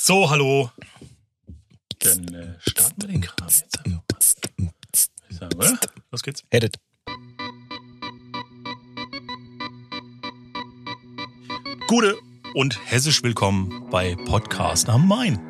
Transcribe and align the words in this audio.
So, 0.00 0.30
hallo. 0.30 0.70
Dann 1.98 2.32
äh, 2.32 2.54
starten 2.60 3.02
wir 3.02 3.08
den 3.08 3.20
Kram 3.20 3.48
jetzt. 3.48 5.10
Ich 5.28 5.36
sagen, 5.36 5.54
oder? 5.56 5.76
Los 6.12 6.22
geht's. 6.22 6.44
Edit. 6.50 6.76
Gute 11.88 12.16
und 12.54 12.78
hessisch 12.88 13.24
willkommen 13.24 13.90
bei 13.90 14.14
Podcast 14.14 14.88
am 14.88 15.08
Main. 15.08 15.40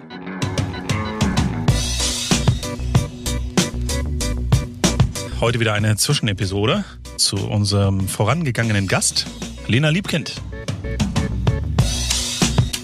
Heute 5.40 5.60
wieder 5.60 5.74
eine 5.74 5.98
Zwischenepisode 5.98 6.86
zu 7.18 7.36
unserem 7.36 8.08
vorangegangenen 8.08 8.88
Gast, 8.88 9.26
Lena 9.66 9.90
Liebkind. 9.90 10.40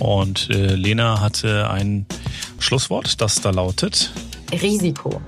Und 0.05 0.51
äh, 0.51 0.75
Lena 0.75 1.21
hatte 1.21 1.71
ein 1.71 2.07
Schlusswort, 2.59 3.21
das 3.23 3.41
da 3.41 3.51
lautet. 3.51 4.13
Risiko. 4.53 5.21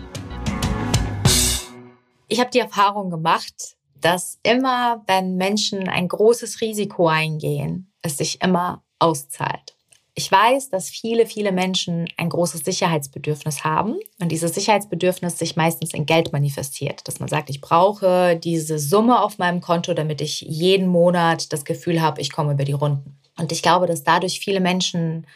Ich 2.28 2.40
habe 2.40 2.50
die 2.50 2.58
Erfahrung 2.58 3.10
gemacht, 3.10 3.76
dass 4.00 4.38
immer, 4.42 5.02
wenn 5.06 5.36
Menschen 5.36 5.88
ein 5.88 6.08
großes 6.08 6.60
Risiko 6.60 7.08
eingehen, 7.08 7.90
es 8.02 8.18
sich 8.18 8.42
immer 8.42 8.82
auszahlt. 8.98 9.74
Ich 10.14 10.30
weiß, 10.30 10.70
dass 10.70 10.90
viele, 10.90 11.26
viele 11.26 11.52
Menschen 11.52 12.08
ein 12.16 12.28
großes 12.28 12.60
Sicherheitsbedürfnis 12.60 13.64
haben 13.64 13.96
und 14.18 14.30
dieses 14.30 14.54
Sicherheitsbedürfnis 14.54 15.38
sich 15.38 15.56
meistens 15.56 15.94
in 15.94 16.06
Geld 16.06 16.32
manifestiert. 16.32 17.06
Dass 17.08 17.20
man 17.20 17.28
sagt, 17.28 17.48
ich 17.48 17.60
brauche 17.60 18.36
diese 18.36 18.78
Summe 18.78 19.22
auf 19.22 19.38
meinem 19.38 19.60
Konto, 19.60 19.94
damit 19.94 20.20
ich 20.20 20.42
jeden 20.42 20.86
Monat 20.86 21.52
das 21.52 21.64
Gefühl 21.64 22.00
habe, 22.00 22.20
ich 22.20 22.32
komme 22.32 22.52
über 22.52 22.64
die 22.64 22.72
Runden. 22.72 23.18
Und 23.38 23.52
ich 23.52 23.62
glaube, 23.62 23.86
dass 23.86 24.04
dadurch 24.04 24.40
viele 24.40 24.60
Menschen 24.60 25.26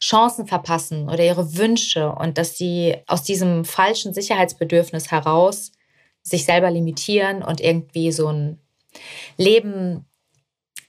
Chancen 0.00 0.46
verpassen 0.46 1.08
oder 1.08 1.24
ihre 1.24 1.56
Wünsche 1.56 2.10
und 2.10 2.38
dass 2.38 2.56
sie 2.56 2.96
aus 3.06 3.22
diesem 3.22 3.64
falschen 3.64 4.14
Sicherheitsbedürfnis 4.14 5.10
heraus 5.10 5.72
sich 6.22 6.44
selber 6.44 6.70
limitieren 6.70 7.42
und 7.42 7.60
irgendwie 7.60 8.12
so 8.12 8.28
ein 8.28 8.58
Leben 9.36 10.06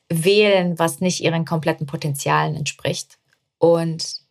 wählen, 0.10 0.78
was 0.80 1.02
nicht 1.02 1.22
ihren 1.22 1.46
kompletten 1.46 1.88
Potenzialen 1.88 2.56
entspricht. 2.56 3.18
Und 3.58 4.22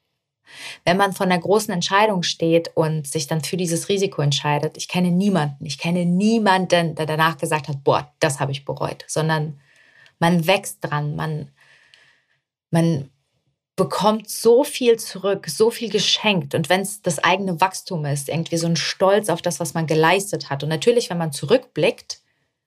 wenn 0.85 0.97
man 0.97 1.13
vor 1.13 1.27
einer 1.27 1.39
großen 1.39 1.73
Entscheidung 1.73 2.23
steht 2.23 2.71
und 2.75 3.07
sich 3.07 3.27
dann 3.27 3.43
für 3.43 3.57
dieses 3.57 3.89
Risiko 3.89 4.23
entscheidet, 4.23 4.77
ich 4.77 4.89
kenne 4.89 5.11
niemanden, 5.11 5.65
ich 5.65 5.79
kenne 5.79 6.05
niemanden, 6.05 6.95
der 6.95 7.07
danach 7.07 7.39
gesagt 7.39 7.69
hat, 7.69 7.85
boah, 7.85 8.13
das 8.19 8.41
habe 8.41 8.53
ich 8.53 8.65
bereut, 8.65 9.05
sondern 9.07 9.61
man 10.19 10.47
wächst 10.47 10.79
dran, 10.81 11.17
man, 11.17 11.51
man 12.71 13.11
bekommt 13.77 14.29
so 14.29 14.63
viel 14.63 14.99
zurück, 14.99 15.47
so 15.49 15.71
viel 15.71 15.89
geschenkt. 15.89 16.55
Und 16.55 16.69
wenn 16.69 16.83
es 16.83 17.03
das 17.03 17.19
eigene 17.19 17.61
Wachstum 17.61 18.05
ist, 18.05 18.29
irgendwie 18.29 18.59
so 18.59 18.67
ein 18.67 18.77
Stolz 18.77 19.29
auf 19.29 19.41
das, 19.41 19.59
was 19.59 19.75
man 19.75 19.87
geleistet 19.87 20.51
hat. 20.51 20.63
Und 20.63 20.69
natürlich, 20.69 21.09
wenn 21.09 21.19
man 21.19 21.33
zurückblickt, 21.33 22.21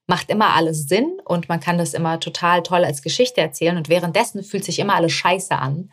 macht 0.08 0.30
immer 0.30 0.56
alles 0.56 0.88
Sinn 0.88 1.20
und 1.24 1.50
man 1.50 1.60
kann 1.60 1.78
das 1.78 1.94
immer 1.94 2.20
total 2.20 2.64
toll 2.64 2.84
als 2.84 3.02
Geschichte 3.02 3.42
erzählen. 3.42 3.78
Und 3.78 3.90
währenddessen 3.90 4.44
fühlt 4.44 4.66
sich 4.66 4.80
immer 4.80 4.96
alles 4.96 5.14
scheiße 5.14 5.56
an. 5.56 5.92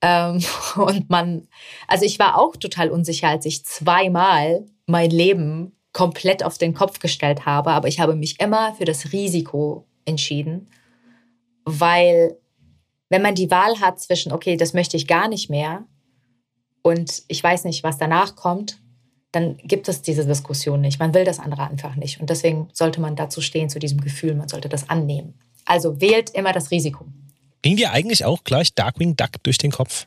Ähm, 0.00 0.42
und 0.76 1.10
man, 1.10 1.46
also 1.86 2.04
ich 2.04 2.18
war 2.18 2.38
auch 2.38 2.56
total 2.56 2.90
unsicher, 2.90 3.28
als 3.28 3.44
ich 3.44 3.64
zweimal 3.64 4.64
mein 4.86 5.10
Leben 5.10 5.76
komplett 5.92 6.42
auf 6.42 6.58
den 6.58 6.72
Kopf 6.72 7.00
gestellt 7.00 7.44
habe, 7.44 7.70
aber 7.70 7.86
ich 7.86 8.00
habe 8.00 8.14
mich 8.14 8.40
immer 8.40 8.74
für 8.74 8.86
das 8.86 9.12
Risiko 9.12 9.86
entschieden, 10.06 10.68
weil 11.64 12.38
wenn 13.12 13.22
man 13.22 13.34
die 13.34 13.50
Wahl 13.50 13.78
hat 13.80 14.00
zwischen, 14.00 14.32
okay, 14.32 14.56
das 14.56 14.72
möchte 14.72 14.96
ich 14.96 15.06
gar 15.06 15.28
nicht 15.28 15.50
mehr 15.50 15.84
und 16.80 17.22
ich 17.28 17.44
weiß 17.44 17.64
nicht, 17.64 17.84
was 17.84 17.98
danach 17.98 18.36
kommt, 18.36 18.78
dann 19.32 19.58
gibt 19.58 19.86
es 19.88 20.00
diese 20.00 20.26
Diskussion 20.26 20.80
nicht. 20.80 20.98
Man 20.98 21.12
will 21.12 21.24
das 21.24 21.38
andere 21.38 21.68
einfach 21.68 21.94
nicht. 21.94 22.20
Und 22.20 22.30
deswegen 22.30 22.68
sollte 22.72 23.00
man 23.00 23.14
dazu 23.14 23.42
stehen, 23.42 23.68
zu 23.68 23.78
diesem 23.78 24.00
Gefühl, 24.00 24.34
man 24.34 24.48
sollte 24.48 24.70
das 24.70 24.88
annehmen. 24.88 25.34
Also 25.66 26.00
wählt 26.00 26.30
immer 26.30 26.52
das 26.52 26.70
Risiko. 26.70 27.06
Ging 27.60 27.76
dir 27.76 27.92
eigentlich 27.92 28.24
auch 28.24 28.44
gleich 28.44 28.74
Darkwing 28.74 29.14
Duck 29.14 29.42
durch 29.42 29.58
den 29.58 29.72
Kopf? 29.72 30.06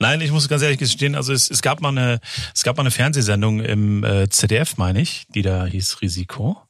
Nein, 0.00 0.20
ich 0.20 0.32
muss 0.32 0.48
ganz 0.48 0.62
ehrlich 0.62 0.78
gestehen, 0.78 1.14
also 1.14 1.32
es, 1.32 1.48
es 1.48 1.62
gab 1.62 1.80
mal 1.80 1.90
eine, 1.90 2.18
es 2.54 2.64
gab 2.64 2.76
mal 2.76 2.82
eine 2.82 2.90
Fernsehsendung 2.90 3.60
im 3.60 4.02
äh, 4.02 4.28
ZDF, 4.28 4.76
meine 4.76 5.00
ich, 5.00 5.26
die 5.32 5.42
da 5.42 5.64
hieß 5.64 6.02
Risiko. 6.02 6.60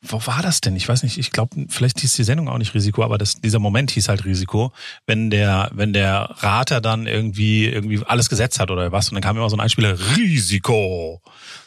Wo 0.00 0.24
war 0.26 0.42
das 0.42 0.60
denn? 0.60 0.76
Ich 0.76 0.88
weiß 0.88 1.02
nicht, 1.02 1.18
ich 1.18 1.32
glaube, 1.32 1.66
vielleicht 1.68 2.00
hieß 2.00 2.14
die 2.14 2.22
Sendung 2.22 2.48
auch 2.48 2.58
nicht 2.58 2.72
Risiko, 2.72 3.02
aber 3.02 3.18
das, 3.18 3.34
dieser 3.40 3.58
Moment 3.58 3.90
hieß 3.90 4.08
halt 4.08 4.24
Risiko, 4.24 4.72
wenn 5.06 5.28
der, 5.28 5.70
wenn 5.72 5.92
der 5.92 6.30
Rater 6.38 6.80
dann 6.80 7.08
irgendwie, 7.08 7.66
irgendwie 7.66 8.00
alles 8.06 8.28
gesetzt 8.28 8.60
hat 8.60 8.70
oder 8.70 8.92
was. 8.92 9.08
Und 9.08 9.16
dann 9.16 9.22
kam 9.22 9.36
immer 9.36 9.50
so 9.50 9.56
ein 9.56 9.60
Einspieler, 9.60 9.98
Risiko. 10.16 11.20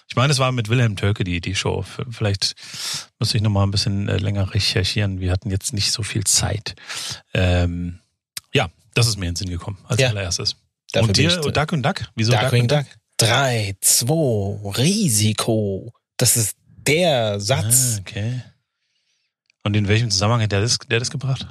Ich 0.07 0.15
meine, 0.15 0.31
es 0.31 0.39
war 0.39 0.51
mit 0.53 0.69
Wilhelm 0.69 0.95
Töke 0.95 1.25
die, 1.25 1.41
die 1.41 1.55
Show. 1.55 1.83
Vielleicht 2.09 2.55
müsste 3.19 3.35
ich 3.37 3.43
nochmal 3.43 3.67
ein 3.67 3.71
bisschen 3.71 4.07
äh, 4.07 4.15
länger 4.17 4.53
recherchieren. 4.53 5.19
Wir 5.19 5.31
hatten 5.31 5.49
jetzt 5.49 5.73
nicht 5.73 5.91
so 5.91 6.01
viel 6.03 6.23
Zeit. 6.23 6.75
Ähm, 7.33 7.99
ja, 8.53 8.69
das 8.93 9.07
ist 9.07 9.17
mir 9.17 9.25
in 9.27 9.33
den 9.33 9.37
Sinn 9.37 9.49
gekommen 9.49 9.77
als 9.87 9.99
Ja. 9.99 10.07
allererstes. 10.09 10.55
Dafür 10.93 11.07
und 11.09 11.17
dir, 11.17 11.27
ich- 11.29 11.51
Duck 11.53 11.71
und 11.73 11.83
Duck? 11.83 12.01
Wieso 12.15 12.31
Darkwing 12.31 12.67
Duck? 12.69 12.79
Duck. 12.85 12.87
Drei, 13.17 13.75
zwei, 13.81 14.57
Risiko. 14.77 15.93
Das 16.17 16.37
ist 16.37 16.55
der 16.91 17.39
Satz. 17.39 17.95
Ah, 17.97 17.99
okay. 18.01 18.41
Und 19.63 19.75
in 19.75 19.87
welchem 19.87 20.09
Zusammenhang 20.11 20.41
hat 20.41 20.51
der 20.51 20.61
das, 20.61 20.77
der 20.89 20.99
das 20.99 21.11
gebracht? 21.11 21.47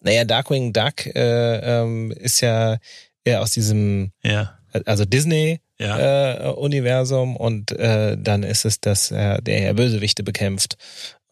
Naja, 0.00 0.24
Darkwing 0.24 0.72
Duck 0.72 1.06
äh, 1.06 1.80
ähm, 1.82 2.10
ist 2.12 2.40
ja 2.40 2.78
eher 3.24 3.42
aus 3.42 3.50
diesem, 3.50 4.12
Ja, 4.22 4.58
also 4.86 5.04
Disney 5.04 5.60
ja. 5.78 6.48
äh, 6.48 6.52
Universum 6.52 7.36
und 7.36 7.72
äh, 7.72 8.16
dann 8.18 8.42
ist 8.42 8.64
es, 8.64 8.80
dass 8.80 9.10
er 9.10 9.42
der 9.42 9.60
ja 9.60 9.72
Bösewichte 9.72 10.22
bekämpft 10.22 10.76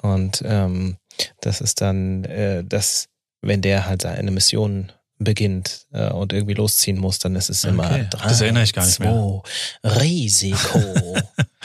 und 0.03 0.43
ähm, 0.45 0.97
das 1.41 1.61
ist 1.61 1.81
dann 1.81 2.25
äh, 2.25 2.63
das, 2.65 3.09
wenn 3.41 3.63
der 3.63 3.87
halt 3.87 4.05
eine 4.05 4.31
Mission 4.33 4.93
beginnt 5.21 5.87
äh, 5.93 6.11
und 6.11 6.33
irgendwie 6.33 6.55
losziehen 6.55 6.99
muss, 6.99 7.19
dann 7.19 7.35
ist 7.37 7.49
es 7.51 7.65
immer 7.65 7.87
Okay. 7.91 8.07
drei, 8.11 8.29
Das 8.29 8.41
erinnere 8.41 8.65
ich 8.65 8.73
gar 8.73 8.85
nicht 8.87 9.01
mehr. 9.01 9.11
zwei, 9.83 9.89
Risiko. 10.01 10.79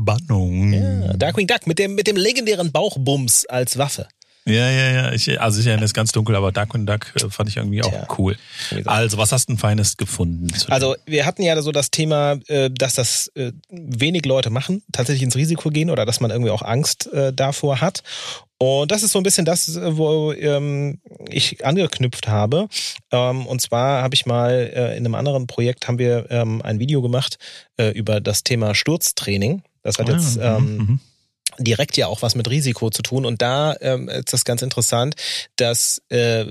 Spannung. 0.00 0.72
ja, 0.72 1.12
Darkwing 1.14 1.46
Duck 1.46 1.66
mit 1.66 1.78
dem 1.78 1.94
mit 1.94 2.06
dem 2.06 2.16
legendären 2.16 2.72
Bauchbums 2.72 3.46
als 3.46 3.78
Waffe. 3.78 4.08
Ja, 4.46 4.70
ja, 4.70 4.90
ja. 4.90 5.12
Ich, 5.12 5.40
also 5.40 5.60
ich 5.60 5.66
erinnere 5.66 5.84
es 5.84 5.92
ganz 5.92 6.12
dunkel, 6.12 6.34
aber 6.34 6.50
Duck 6.50 6.74
und 6.74 6.86
Duck 6.86 7.12
äh, 7.14 7.28
fand 7.28 7.50
ich 7.50 7.58
irgendwie 7.58 7.82
auch 7.82 7.90
Tja. 7.90 8.08
cool. 8.18 8.36
Also, 8.86 9.18
was 9.18 9.32
hast 9.32 9.48
du 9.48 9.52
denn 9.52 9.58
Feines 9.58 9.98
gefunden? 9.98 10.48
Also 10.68 10.96
wir 11.04 11.26
hatten 11.26 11.42
ja 11.42 11.60
so 11.60 11.72
das 11.72 11.90
Thema, 11.90 12.38
äh, 12.48 12.70
dass 12.70 12.94
das 12.94 13.30
äh, 13.34 13.52
wenig 13.68 14.24
Leute 14.24 14.48
machen, 14.50 14.82
tatsächlich 14.92 15.22
ins 15.22 15.36
Risiko 15.36 15.68
gehen 15.68 15.90
oder 15.90 16.06
dass 16.06 16.20
man 16.20 16.30
irgendwie 16.30 16.50
auch 16.50 16.62
Angst 16.62 17.10
davor 17.34 17.80
hat. 17.80 18.02
Und 18.62 18.90
das 18.90 19.02
ist 19.02 19.12
so 19.12 19.18
ein 19.18 19.22
bisschen 19.22 19.46
das, 19.46 19.80
wo 19.82 20.32
ähm, 20.32 21.00
ich 21.30 21.64
angeknüpft 21.64 22.28
habe. 22.28 22.68
Ähm, 23.10 23.46
und 23.46 23.62
zwar 23.62 24.02
habe 24.02 24.14
ich 24.14 24.26
mal 24.26 24.70
äh, 24.74 24.98
in 24.98 25.06
einem 25.06 25.14
anderen 25.14 25.46
Projekt 25.46 25.88
haben 25.88 25.98
wir 25.98 26.26
ähm, 26.30 26.60
ein 26.60 26.78
Video 26.78 27.00
gemacht 27.00 27.38
äh, 27.78 27.88
über 27.92 28.20
das 28.20 28.44
Thema 28.44 28.74
Sturztraining. 28.74 29.62
Das 29.82 29.98
hat 29.98 30.08
Ah, 30.08 30.12
jetzt 30.12 30.36
mhm, 30.36 30.42
ähm, 30.42 30.76
mhm. 30.76 31.00
direkt 31.58 31.96
ja 31.96 32.06
auch 32.06 32.22
was 32.22 32.34
mit 32.34 32.48
Risiko 32.50 32.90
zu 32.90 33.02
tun. 33.02 33.24
Und 33.26 33.42
da 33.42 33.76
ähm, 33.80 34.08
ist 34.08 34.32
das 34.32 34.44
ganz 34.44 34.62
interessant, 34.62 35.14
dass 35.56 36.02
äh, 36.08 36.46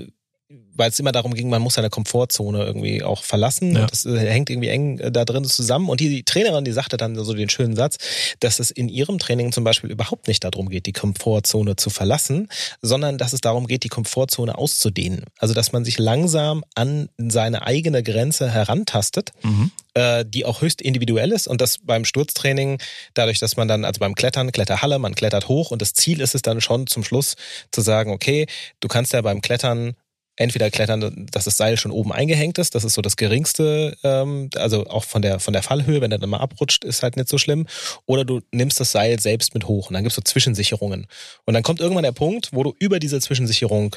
weil 0.74 0.90
es 0.90 0.98
immer 0.98 1.12
darum 1.12 1.32
ging, 1.34 1.48
man 1.48 1.62
muss 1.62 1.74
seine 1.74 1.90
Komfortzone 1.90 2.64
irgendwie 2.64 3.04
auch 3.04 3.22
verlassen 3.22 3.72
Ja. 3.76 3.82
und 3.82 3.90
das 3.92 4.04
äh, 4.04 4.18
hängt 4.18 4.50
irgendwie 4.50 4.68
eng 4.68 4.98
äh, 4.98 5.12
da 5.12 5.24
drin 5.24 5.44
zusammen. 5.44 5.88
Und 5.88 6.00
die, 6.00 6.08
die 6.08 6.22
Trainerin, 6.24 6.64
die 6.64 6.72
sagte 6.72 6.96
dann 6.96 7.14
so 7.22 7.34
den 7.34 7.48
schönen 7.50 7.76
Satz, 7.76 7.98
dass 8.40 8.58
es 8.58 8.72
in 8.72 8.88
ihrem 8.88 9.18
Training 9.20 9.52
zum 9.52 9.62
Beispiel 9.62 9.90
überhaupt 9.90 10.26
nicht 10.26 10.42
darum 10.42 10.68
geht, 10.68 10.86
die 10.86 10.92
Komfortzone 10.92 11.76
zu 11.76 11.88
verlassen, 11.90 12.48
sondern 12.82 13.16
dass 13.18 13.32
es 13.32 13.40
darum 13.40 13.68
geht, 13.68 13.84
die 13.84 13.88
Komfortzone 13.88 14.58
auszudehnen. 14.58 15.26
Also 15.38 15.54
dass 15.54 15.70
man 15.70 15.84
sich 15.84 15.98
langsam 15.98 16.64
an 16.74 17.10
seine 17.18 17.64
eigene 17.66 18.02
Grenze 18.02 18.50
herantastet 18.50 19.30
Mhm. 19.42 19.70
Äh, 20.00 20.24
die 20.26 20.46
auch 20.46 20.62
höchst 20.62 20.80
individuell 20.80 21.32
ist 21.32 21.46
und 21.46 21.60
das 21.60 21.78
beim 21.78 22.04
Sturztraining, 22.04 22.78
dadurch, 23.14 23.38
dass 23.38 23.56
man 23.56 23.68
dann, 23.68 23.84
also 23.84 24.00
beim 24.00 24.14
Klettern, 24.14 24.50
Kletterhalle, 24.50 24.98
man 24.98 25.14
klettert 25.14 25.48
hoch 25.48 25.70
und 25.70 25.82
das 25.82 25.92
Ziel 25.92 26.20
ist 26.20 26.34
es 26.34 26.42
dann 26.42 26.60
schon 26.60 26.86
zum 26.86 27.04
Schluss 27.04 27.36
zu 27.70 27.82
sagen, 27.82 28.10
okay, 28.10 28.46
du 28.80 28.88
kannst 28.88 29.12
ja 29.12 29.20
beim 29.20 29.42
Klettern 29.42 29.94
entweder 30.36 30.70
klettern, 30.70 31.26
dass 31.30 31.44
das 31.44 31.58
Seil 31.58 31.76
schon 31.76 31.92
oben 31.92 32.12
eingehängt 32.12 32.56
ist, 32.56 32.74
das 32.74 32.84
ist 32.84 32.94
so 32.94 33.02
das 33.02 33.16
geringste, 33.16 33.96
ähm, 34.02 34.48
also 34.56 34.86
auch 34.86 35.04
von 35.04 35.20
der 35.20 35.38
von 35.38 35.52
der 35.52 35.62
Fallhöhe, 35.62 36.00
wenn 36.00 36.12
er 36.12 36.18
dann 36.18 36.30
mal 36.30 36.38
abrutscht, 36.38 36.82
ist 36.82 37.02
halt 37.02 37.16
nicht 37.16 37.28
so 37.28 37.36
schlimm. 37.36 37.66
Oder 38.06 38.24
du 38.24 38.40
nimmst 38.50 38.80
das 38.80 38.92
Seil 38.92 39.20
selbst 39.20 39.52
mit 39.52 39.66
hoch 39.66 39.88
und 39.88 39.94
dann 39.94 40.02
gibt's 40.02 40.16
so 40.16 40.22
Zwischensicherungen. 40.22 41.06
Und 41.44 41.54
dann 41.54 41.62
kommt 41.62 41.80
irgendwann 41.80 42.04
der 42.04 42.12
Punkt, 42.12 42.50
wo 42.52 42.62
du 42.62 42.74
über 42.78 42.98
diese 42.98 43.20
Zwischensicherung 43.20 43.96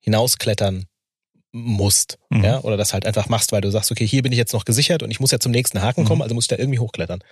hinausklettern 0.00 0.86
musst, 1.56 2.18
Mhm. 2.30 2.44
ja, 2.44 2.60
oder 2.62 2.76
das 2.76 2.92
halt 2.92 3.06
einfach 3.06 3.28
machst, 3.28 3.52
weil 3.52 3.60
du 3.60 3.70
sagst, 3.70 3.92
okay, 3.92 4.06
hier 4.06 4.22
bin 4.22 4.32
ich 4.32 4.38
jetzt 4.38 4.52
noch 4.52 4.64
gesichert 4.64 5.02
und 5.04 5.10
ich 5.12 5.20
muss 5.20 5.30
ja 5.30 5.38
zum 5.38 5.52
nächsten 5.52 5.80
Haken 5.80 6.04
kommen, 6.04 6.18
Mhm. 6.18 6.22
also 6.22 6.34
muss 6.34 6.44
ich 6.44 6.48
da 6.48 6.56
irgendwie 6.58 6.80
hochklettern. 6.80 7.22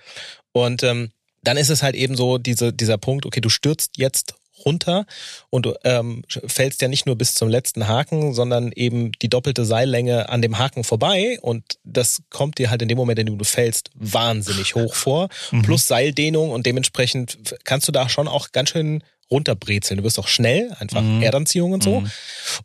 Und 0.52 0.82
ähm, 0.84 1.10
dann 1.42 1.56
ist 1.56 1.70
es 1.70 1.82
halt 1.82 1.96
eben 1.96 2.14
so 2.16 2.38
diese, 2.38 2.72
dieser 2.72 2.98
Punkt, 2.98 3.26
okay, 3.26 3.40
du 3.40 3.48
stürzt 3.48 3.98
jetzt 3.98 4.34
runter 4.64 5.06
und 5.50 5.66
du 5.66 5.74
ähm, 5.82 6.22
fällst 6.28 6.82
ja 6.82 6.86
nicht 6.86 7.04
nur 7.04 7.16
bis 7.16 7.34
zum 7.34 7.48
letzten 7.48 7.88
Haken, 7.88 8.32
sondern 8.32 8.70
eben 8.70 9.10
die 9.20 9.28
doppelte 9.28 9.64
Seillänge 9.64 10.28
an 10.28 10.40
dem 10.40 10.56
Haken 10.58 10.84
vorbei 10.84 11.38
und 11.42 11.64
das 11.82 12.22
kommt 12.30 12.58
dir 12.58 12.70
halt 12.70 12.80
in 12.80 12.86
dem 12.86 12.96
Moment, 12.96 13.18
in 13.18 13.26
dem 13.26 13.38
du 13.38 13.44
fällst, 13.44 13.90
wahnsinnig 13.94 14.76
hoch 14.76 14.94
vor. 14.94 15.30
Mhm. 15.50 15.62
Plus 15.62 15.88
Seildehnung 15.88 16.50
und 16.50 16.64
dementsprechend 16.64 17.38
kannst 17.64 17.88
du 17.88 17.92
da 17.92 18.08
schon 18.08 18.28
auch 18.28 18.52
ganz 18.52 18.70
schön 18.70 19.02
runterbrezeln. 19.32 19.98
Du 19.98 20.04
wirst 20.04 20.18
auch 20.20 20.28
schnell, 20.28 20.70
einfach 20.78 21.02
Mhm. 21.02 21.22
Erdanziehung 21.22 21.72
und 21.72 21.82
so. 21.82 22.00
Mhm. 22.00 22.10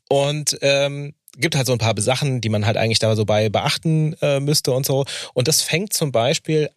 Und 0.10 0.58
ähm, 0.62 1.14
gibt 1.38 1.56
halt 1.56 1.68
so 1.68 1.74
ein 1.74 1.80
paar 1.80 2.00
Sachen, 2.00 2.42
die 2.42 2.50
man 2.50 2.66
halt 2.66 2.78
eigentlich 2.78 3.00
da 3.00 3.16
so 3.16 3.26
bei 3.26 3.50
beachten 3.50 4.14
äh, 4.22 4.40
müsste 4.40 4.72
und 4.72 4.86
so. 4.86 5.06
Und 5.34 5.48
das 5.48 5.62
fängt 5.62 5.94
zum 5.94 6.12
Beispiel 6.12 6.70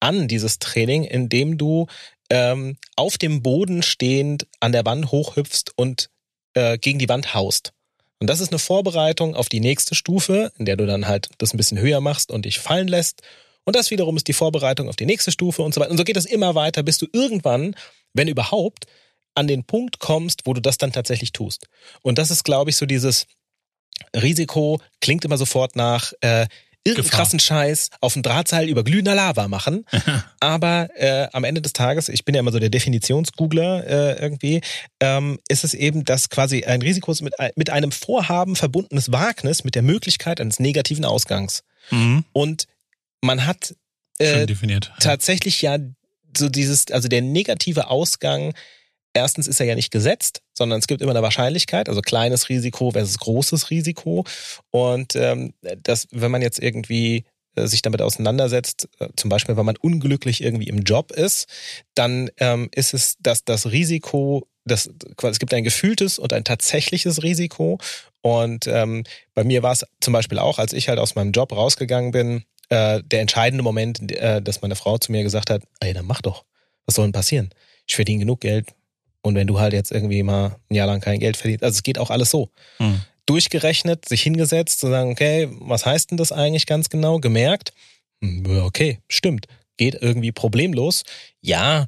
an, 0.00 0.28
dieses 0.28 0.58
Training, 0.58 1.04
indem 1.04 1.58
du 1.58 1.86
ähm, 2.30 2.76
auf 2.96 3.18
dem 3.18 3.42
Boden 3.42 3.82
stehend 3.82 4.46
an 4.60 4.72
der 4.72 4.84
Wand 4.84 5.10
hochhüpfst 5.12 5.72
und 5.76 6.10
äh, 6.54 6.78
gegen 6.78 6.98
die 6.98 7.08
Wand 7.08 7.34
haust. 7.34 7.72
Und 8.18 8.28
das 8.28 8.40
ist 8.40 8.50
eine 8.50 8.58
Vorbereitung 8.58 9.34
auf 9.34 9.48
die 9.48 9.60
nächste 9.60 9.94
Stufe, 9.94 10.52
in 10.58 10.64
der 10.64 10.76
du 10.76 10.86
dann 10.86 11.06
halt 11.06 11.28
das 11.38 11.52
ein 11.52 11.58
bisschen 11.58 11.78
höher 11.78 12.00
machst 12.00 12.30
und 12.30 12.46
dich 12.46 12.58
fallen 12.58 12.88
lässt. 12.88 13.22
Und 13.64 13.76
das 13.76 13.90
wiederum 13.90 14.16
ist 14.16 14.28
die 14.28 14.32
Vorbereitung 14.32 14.88
auf 14.88 14.96
die 14.96 15.06
nächste 15.06 15.32
Stufe 15.32 15.62
und 15.62 15.74
so 15.74 15.80
weiter. 15.80 15.90
Und 15.90 15.98
so 15.98 16.04
geht 16.04 16.16
das 16.16 16.24
immer 16.24 16.54
weiter, 16.54 16.82
bis 16.82 16.98
du 16.98 17.06
irgendwann, 17.12 17.74
wenn 18.14 18.28
überhaupt, 18.28 18.86
an 19.34 19.46
den 19.46 19.64
Punkt 19.64 19.98
kommst, 19.98 20.46
wo 20.46 20.54
du 20.54 20.62
das 20.62 20.78
dann 20.78 20.92
tatsächlich 20.92 21.32
tust. 21.32 21.66
Und 22.00 22.16
das 22.16 22.30
ist, 22.30 22.42
glaube 22.44 22.70
ich, 22.70 22.76
so 22.76 22.86
dieses 22.86 23.26
Risiko, 24.14 24.80
klingt 25.00 25.24
immer 25.24 25.38
sofort 25.38 25.76
nach 25.76 26.12
äh, 26.20 26.46
irgendeinen 26.86 27.10
krassen 27.10 27.40
Scheiß 27.40 27.90
auf 28.00 28.12
dem 28.12 28.22
Drahtseil 28.22 28.68
über 28.68 28.84
glühender 28.84 29.14
Lava 29.14 29.48
machen. 29.48 29.84
Aber 30.40 30.88
äh, 30.94 31.28
am 31.32 31.44
Ende 31.44 31.60
des 31.60 31.72
Tages, 31.72 32.08
ich 32.08 32.24
bin 32.24 32.34
ja 32.34 32.40
immer 32.40 32.52
so 32.52 32.58
der 32.58 32.70
Definitionsgoogler 32.70 33.86
äh, 33.86 34.22
irgendwie, 34.22 34.60
ähm, 35.00 35.38
ist 35.48 35.64
es 35.64 35.74
eben, 35.74 36.04
dass 36.04 36.30
quasi 36.30 36.64
ein 36.64 36.82
Risiko 36.82 37.10
ist 37.10 37.22
mit, 37.22 37.34
mit 37.56 37.70
einem 37.70 37.92
Vorhaben 37.92 38.56
verbundenes 38.56 39.10
Wagnis 39.12 39.64
mit 39.64 39.74
der 39.74 39.82
Möglichkeit 39.82 40.40
eines 40.40 40.60
negativen 40.60 41.04
Ausgangs. 41.04 41.64
Mhm. 41.90 42.24
Und 42.32 42.66
man 43.20 43.46
hat 43.46 43.74
äh, 44.18 44.46
definiert. 44.46 44.92
tatsächlich 45.00 45.62
ja 45.62 45.78
so 46.36 46.48
dieses, 46.48 46.90
also 46.90 47.08
der 47.08 47.22
negative 47.22 47.88
Ausgang, 47.88 48.54
erstens 49.16 49.48
ist 49.48 49.60
er 49.60 49.66
ja 49.66 49.74
nicht 49.74 49.90
gesetzt, 49.90 50.42
sondern 50.52 50.78
es 50.78 50.86
gibt 50.86 51.00
immer 51.00 51.12
eine 51.12 51.22
Wahrscheinlichkeit, 51.22 51.88
also 51.88 52.02
kleines 52.02 52.48
Risiko 52.48 52.90
versus 52.90 53.18
großes 53.18 53.70
Risiko. 53.70 54.24
Und 54.70 55.16
ähm, 55.16 55.54
das, 55.82 56.06
wenn 56.12 56.30
man 56.30 56.42
jetzt 56.42 56.62
irgendwie 56.62 57.24
äh, 57.54 57.66
sich 57.66 57.80
damit 57.80 58.02
auseinandersetzt, 58.02 58.88
äh, 58.98 59.08
zum 59.16 59.30
Beispiel, 59.30 59.56
wenn 59.56 59.64
man 59.64 59.78
unglücklich 59.78 60.42
irgendwie 60.42 60.68
im 60.68 60.82
Job 60.82 61.12
ist, 61.12 61.46
dann 61.94 62.30
ähm, 62.36 62.68
ist 62.74 62.92
es, 62.92 63.16
dass 63.18 63.42
das 63.44 63.70
Risiko, 63.72 64.46
das, 64.66 64.90
es 65.22 65.38
gibt 65.38 65.54
ein 65.54 65.64
gefühltes 65.64 66.18
und 66.18 66.34
ein 66.34 66.44
tatsächliches 66.44 67.22
Risiko. 67.22 67.78
Und 68.20 68.66
ähm, 68.66 69.04
bei 69.34 69.44
mir 69.44 69.62
war 69.62 69.72
es 69.72 69.86
zum 70.00 70.12
Beispiel 70.12 70.38
auch, 70.38 70.58
als 70.58 70.74
ich 70.74 70.88
halt 70.88 70.98
aus 70.98 71.14
meinem 71.14 71.32
Job 71.32 71.52
rausgegangen 71.52 72.10
bin, 72.10 72.44
äh, 72.68 73.02
der 73.02 73.22
entscheidende 73.22 73.62
Moment, 73.62 74.12
äh, 74.12 74.42
dass 74.42 74.60
meine 74.60 74.76
Frau 74.76 74.98
zu 74.98 75.10
mir 75.10 75.22
gesagt 75.22 75.48
hat, 75.48 75.62
ey, 75.80 75.94
dann 75.94 76.06
mach 76.06 76.20
doch. 76.20 76.44
Was 76.84 76.96
soll 76.96 77.06
denn 77.06 77.12
passieren? 77.12 77.50
Ich 77.86 77.94
verdiene 77.94 78.20
genug 78.20 78.40
Geld. 78.40 78.66
Und 79.26 79.34
wenn 79.34 79.46
du 79.46 79.58
halt 79.58 79.72
jetzt 79.72 79.92
irgendwie 79.92 80.22
mal 80.22 80.56
ein 80.70 80.74
Jahr 80.74 80.86
lang 80.86 81.00
kein 81.00 81.20
Geld 81.20 81.36
verdienst, 81.36 81.64
also 81.64 81.76
es 81.76 81.82
geht 81.82 81.98
auch 81.98 82.10
alles 82.10 82.30
so. 82.30 82.50
Mhm. 82.78 83.00
Durchgerechnet, 83.26 84.08
sich 84.08 84.22
hingesetzt, 84.22 84.78
zu 84.78 84.88
sagen, 84.88 85.10
okay, 85.10 85.48
was 85.60 85.84
heißt 85.84 86.10
denn 86.10 86.16
das 86.16 86.30
eigentlich 86.30 86.66
ganz 86.66 86.88
genau? 86.88 87.18
Gemerkt, 87.18 87.72
hm, 88.22 88.62
okay, 88.64 89.00
stimmt. 89.08 89.46
Geht 89.76 89.96
irgendwie 90.00 90.32
problemlos. 90.32 91.02
Ja, 91.40 91.86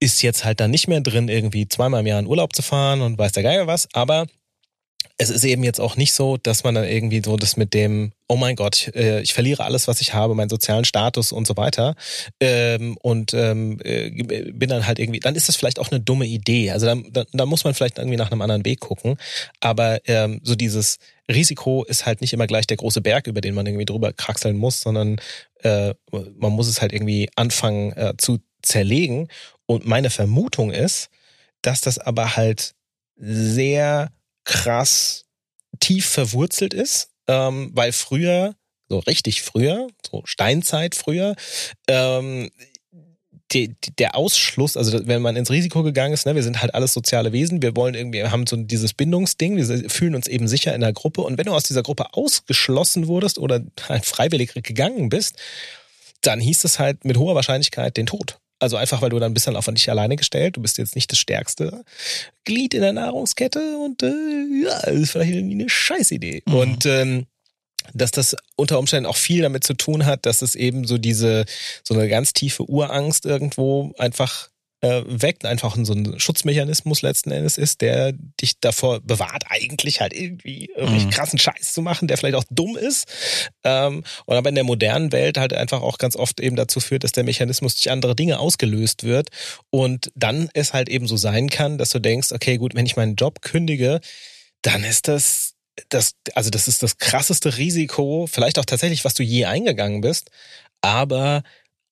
ist 0.00 0.22
jetzt 0.22 0.44
halt 0.44 0.60
dann 0.60 0.70
nicht 0.70 0.88
mehr 0.88 1.00
drin, 1.00 1.28
irgendwie 1.28 1.68
zweimal 1.68 2.00
im 2.00 2.06
Jahr 2.06 2.20
in 2.20 2.26
Urlaub 2.26 2.54
zu 2.54 2.62
fahren 2.62 3.02
und 3.02 3.18
weiß 3.18 3.32
der 3.32 3.42
Geier 3.42 3.66
was, 3.66 3.88
aber 3.92 4.26
es 5.20 5.30
ist 5.30 5.44
eben 5.44 5.64
jetzt 5.64 5.80
auch 5.80 5.96
nicht 5.96 6.12
so, 6.12 6.36
dass 6.36 6.62
man 6.62 6.76
dann 6.76 6.84
irgendwie 6.84 7.20
so 7.24 7.36
das 7.36 7.56
mit 7.56 7.74
dem, 7.74 8.12
oh 8.28 8.36
mein 8.36 8.54
Gott, 8.54 8.76
ich, 8.76 8.94
äh, 8.94 9.20
ich 9.20 9.34
verliere 9.34 9.64
alles, 9.64 9.88
was 9.88 10.00
ich 10.00 10.14
habe, 10.14 10.36
meinen 10.36 10.48
sozialen 10.48 10.84
Status 10.84 11.32
und 11.32 11.44
so 11.44 11.56
weiter. 11.56 11.96
Ähm, 12.38 12.96
und 13.02 13.34
ähm, 13.34 13.80
äh, 13.82 14.10
bin 14.52 14.70
dann 14.70 14.86
halt 14.86 15.00
irgendwie, 15.00 15.18
dann 15.18 15.34
ist 15.34 15.48
das 15.48 15.56
vielleicht 15.56 15.80
auch 15.80 15.90
eine 15.90 16.00
dumme 16.00 16.24
Idee. 16.24 16.70
Also 16.70 16.86
dann, 16.86 17.12
dann, 17.12 17.26
dann 17.32 17.48
muss 17.48 17.64
man 17.64 17.74
vielleicht 17.74 17.98
irgendwie 17.98 18.16
nach 18.16 18.30
einem 18.30 18.42
anderen 18.42 18.64
Weg 18.64 18.78
gucken. 18.78 19.16
Aber 19.60 19.98
ähm, 20.06 20.40
so 20.44 20.54
dieses 20.54 20.98
Risiko 21.28 21.82
ist 21.82 22.06
halt 22.06 22.20
nicht 22.20 22.32
immer 22.32 22.46
gleich 22.46 22.68
der 22.68 22.76
große 22.76 23.00
Berg, 23.00 23.26
über 23.26 23.40
den 23.40 23.54
man 23.54 23.66
irgendwie 23.66 23.86
drüber 23.86 24.12
kraxeln 24.12 24.56
muss, 24.56 24.80
sondern 24.80 25.20
äh, 25.62 25.94
man 26.12 26.52
muss 26.52 26.68
es 26.68 26.80
halt 26.80 26.92
irgendwie 26.92 27.28
anfangen 27.34 27.92
äh, 27.92 28.14
zu 28.18 28.38
zerlegen. 28.62 29.26
Und 29.66 29.84
meine 29.84 30.10
Vermutung 30.10 30.70
ist, 30.70 31.10
dass 31.60 31.80
das 31.80 31.98
aber 31.98 32.36
halt 32.36 32.74
sehr 33.16 34.12
krass 34.48 35.26
tief 35.78 36.06
verwurzelt 36.06 36.74
ist, 36.74 37.10
ähm, 37.28 37.70
weil 37.74 37.92
früher, 37.92 38.56
so 38.88 38.98
richtig 39.00 39.42
früher, 39.42 39.86
so 40.10 40.22
Steinzeit 40.24 40.94
früher, 40.94 41.36
ähm, 41.86 42.50
die, 43.52 43.68
die, 43.68 43.94
der 43.96 44.14
Ausschluss, 44.16 44.76
also 44.76 45.06
wenn 45.06 45.22
man 45.22 45.36
ins 45.36 45.50
Risiko 45.50 45.82
gegangen 45.82 46.12
ist, 46.12 46.26
ne, 46.26 46.34
wir 46.34 46.42
sind 46.42 46.60
halt 46.60 46.74
alles 46.74 46.92
soziale 46.92 47.32
Wesen, 47.32 47.62
wir 47.62 47.76
wollen 47.76 47.94
irgendwie, 47.94 48.18
wir 48.18 48.30
haben 48.30 48.46
so 48.46 48.56
dieses 48.56 48.94
Bindungsding, 48.94 49.56
wir 49.56 49.90
fühlen 49.90 50.14
uns 50.14 50.26
eben 50.26 50.48
sicher 50.48 50.74
in 50.74 50.80
der 50.80 50.92
Gruppe 50.92 51.22
und 51.22 51.38
wenn 51.38 51.46
du 51.46 51.52
aus 51.52 51.64
dieser 51.64 51.82
Gruppe 51.82 52.14
ausgeschlossen 52.14 53.06
wurdest 53.06 53.38
oder 53.38 53.62
halt 53.88 54.04
freiwillig 54.04 54.52
gegangen 54.54 55.08
bist, 55.08 55.36
dann 56.22 56.40
hieß 56.40 56.64
es 56.64 56.78
halt 56.78 57.04
mit 57.04 57.16
hoher 57.16 57.34
Wahrscheinlichkeit 57.34 57.96
den 57.96 58.06
Tod. 58.06 58.38
Also 58.60 58.76
einfach, 58.76 59.02
weil 59.02 59.10
du 59.10 59.18
dann 59.18 59.34
bist 59.34 59.46
dann 59.46 59.56
auf 59.56 59.66
dich 59.66 59.88
alleine 59.88 60.16
gestellt, 60.16 60.56
du 60.56 60.62
bist 60.62 60.78
jetzt 60.78 60.94
nicht 60.94 61.12
das 61.12 61.18
stärkste 61.18 61.84
Glied 62.44 62.74
in 62.74 62.80
der 62.80 62.92
Nahrungskette 62.92 63.78
und 63.78 64.02
äh, 64.02 64.64
ja, 64.64 64.78
ist 64.88 65.12
vielleicht 65.12 65.32
irgendwie 65.32 65.54
eine 65.54 65.68
Scheißidee. 65.68 66.42
Mhm. 66.46 66.54
Und 66.54 66.86
ähm, 66.86 67.26
dass 67.94 68.10
das 68.10 68.36
unter 68.56 68.78
Umständen 68.78 69.06
auch 69.06 69.16
viel 69.16 69.42
damit 69.42 69.64
zu 69.64 69.74
tun 69.74 70.06
hat, 70.06 70.26
dass 70.26 70.42
es 70.42 70.54
eben 70.54 70.86
so 70.86 70.98
diese, 70.98 71.44
so 71.84 71.94
eine 71.94 72.08
ganz 72.08 72.32
tiefe 72.32 72.68
Urangst 72.68 73.24
irgendwo 73.26 73.94
einfach 73.98 74.50
äh, 74.80 75.02
weckt, 75.06 75.44
einfach 75.44 75.76
so 75.82 75.92
ein 75.92 76.18
Schutzmechanismus 76.20 77.02
letzten 77.02 77.32
Endes 77.32 77.58
ist, 77.58 77.80
der 77.80 78.12
dich 78.12 78.60
davor 78.60 79.00
bewahrt, 79.00 79.44
eigentlich 79.48 80.00
halt 80.00 80.12
irgendwie 80.12 80.70
irgendwie 80.76 81.06
Mhm. 81.06 81.10
krassen 81.10 81.38
Scheiß 81.38 81.72
zu 81.72 81.82
machen, 81.82 82.06
der 82.06 82.16
vielleicht 82.16 82.36
auch 82.36 82.44
dumm 82.50 82.76
ist. 82.76 83.06
Ähm, 83.64 84.04
und 84.26 84.36
aber 84.36 84.48
in 84.48 84.54
der 84.54 84.64
modernen 84.64 85.10
Welt 85.10 85.36
halt 85.36 85.52
einfach 85.52 85.82
auch 85.82 85.98
ganz 85.98 86.14
oft 86.14 86.38
eben 86.40 86.54
dazu 86.56 86.78
führt, 86.80 87.02
dass 87.02 87.12
der 87.12 87.24
Mechanismus 87.24 87.74
durch 87.74 87.90
andere 87.90 88.14
Dinge 88.14 88.38
ausgelöst 88.38 89.02
wird 89.02 89.30
und 89.70 90.12
dann 90.14 90.48
es 90.54 90.72
halt 90.72 90.88
eben 90.88 91.08
so 91.08 91.16
sein 91.16 91.50
kann, 91.50 91.78
dass 91.78 91.90
du 91.90 91.98
denkst, 91.98 92.30
okay, 92.32 92.56
gut, 92.58 92.74
wenn 92.74 92.86
ich 92.86 92.96
meinen 92.96 93.16
Job 93.16 93.42
kündige, 93.42 94.00
dann 94.62 94.84
ist 94.84 95.08
das 95.08 95.54
das, 95.90 96.14
also 96.34 96.50
das 96.50 96.66
ist 96.66 96.82
das 96.82 96.98
krasseste 96.98 97.56
Risiko, 97.56 98.26
vielleicht 98.28 98.58
auch 98.58 98.64
tatsächlich, 98.64 99.04
was 99.04 99.14
du 99.14 99.22
je 99.22 99.44
eingegangen 99.44 100.00
bist, 100.00 100.28
aber 100.80 101.44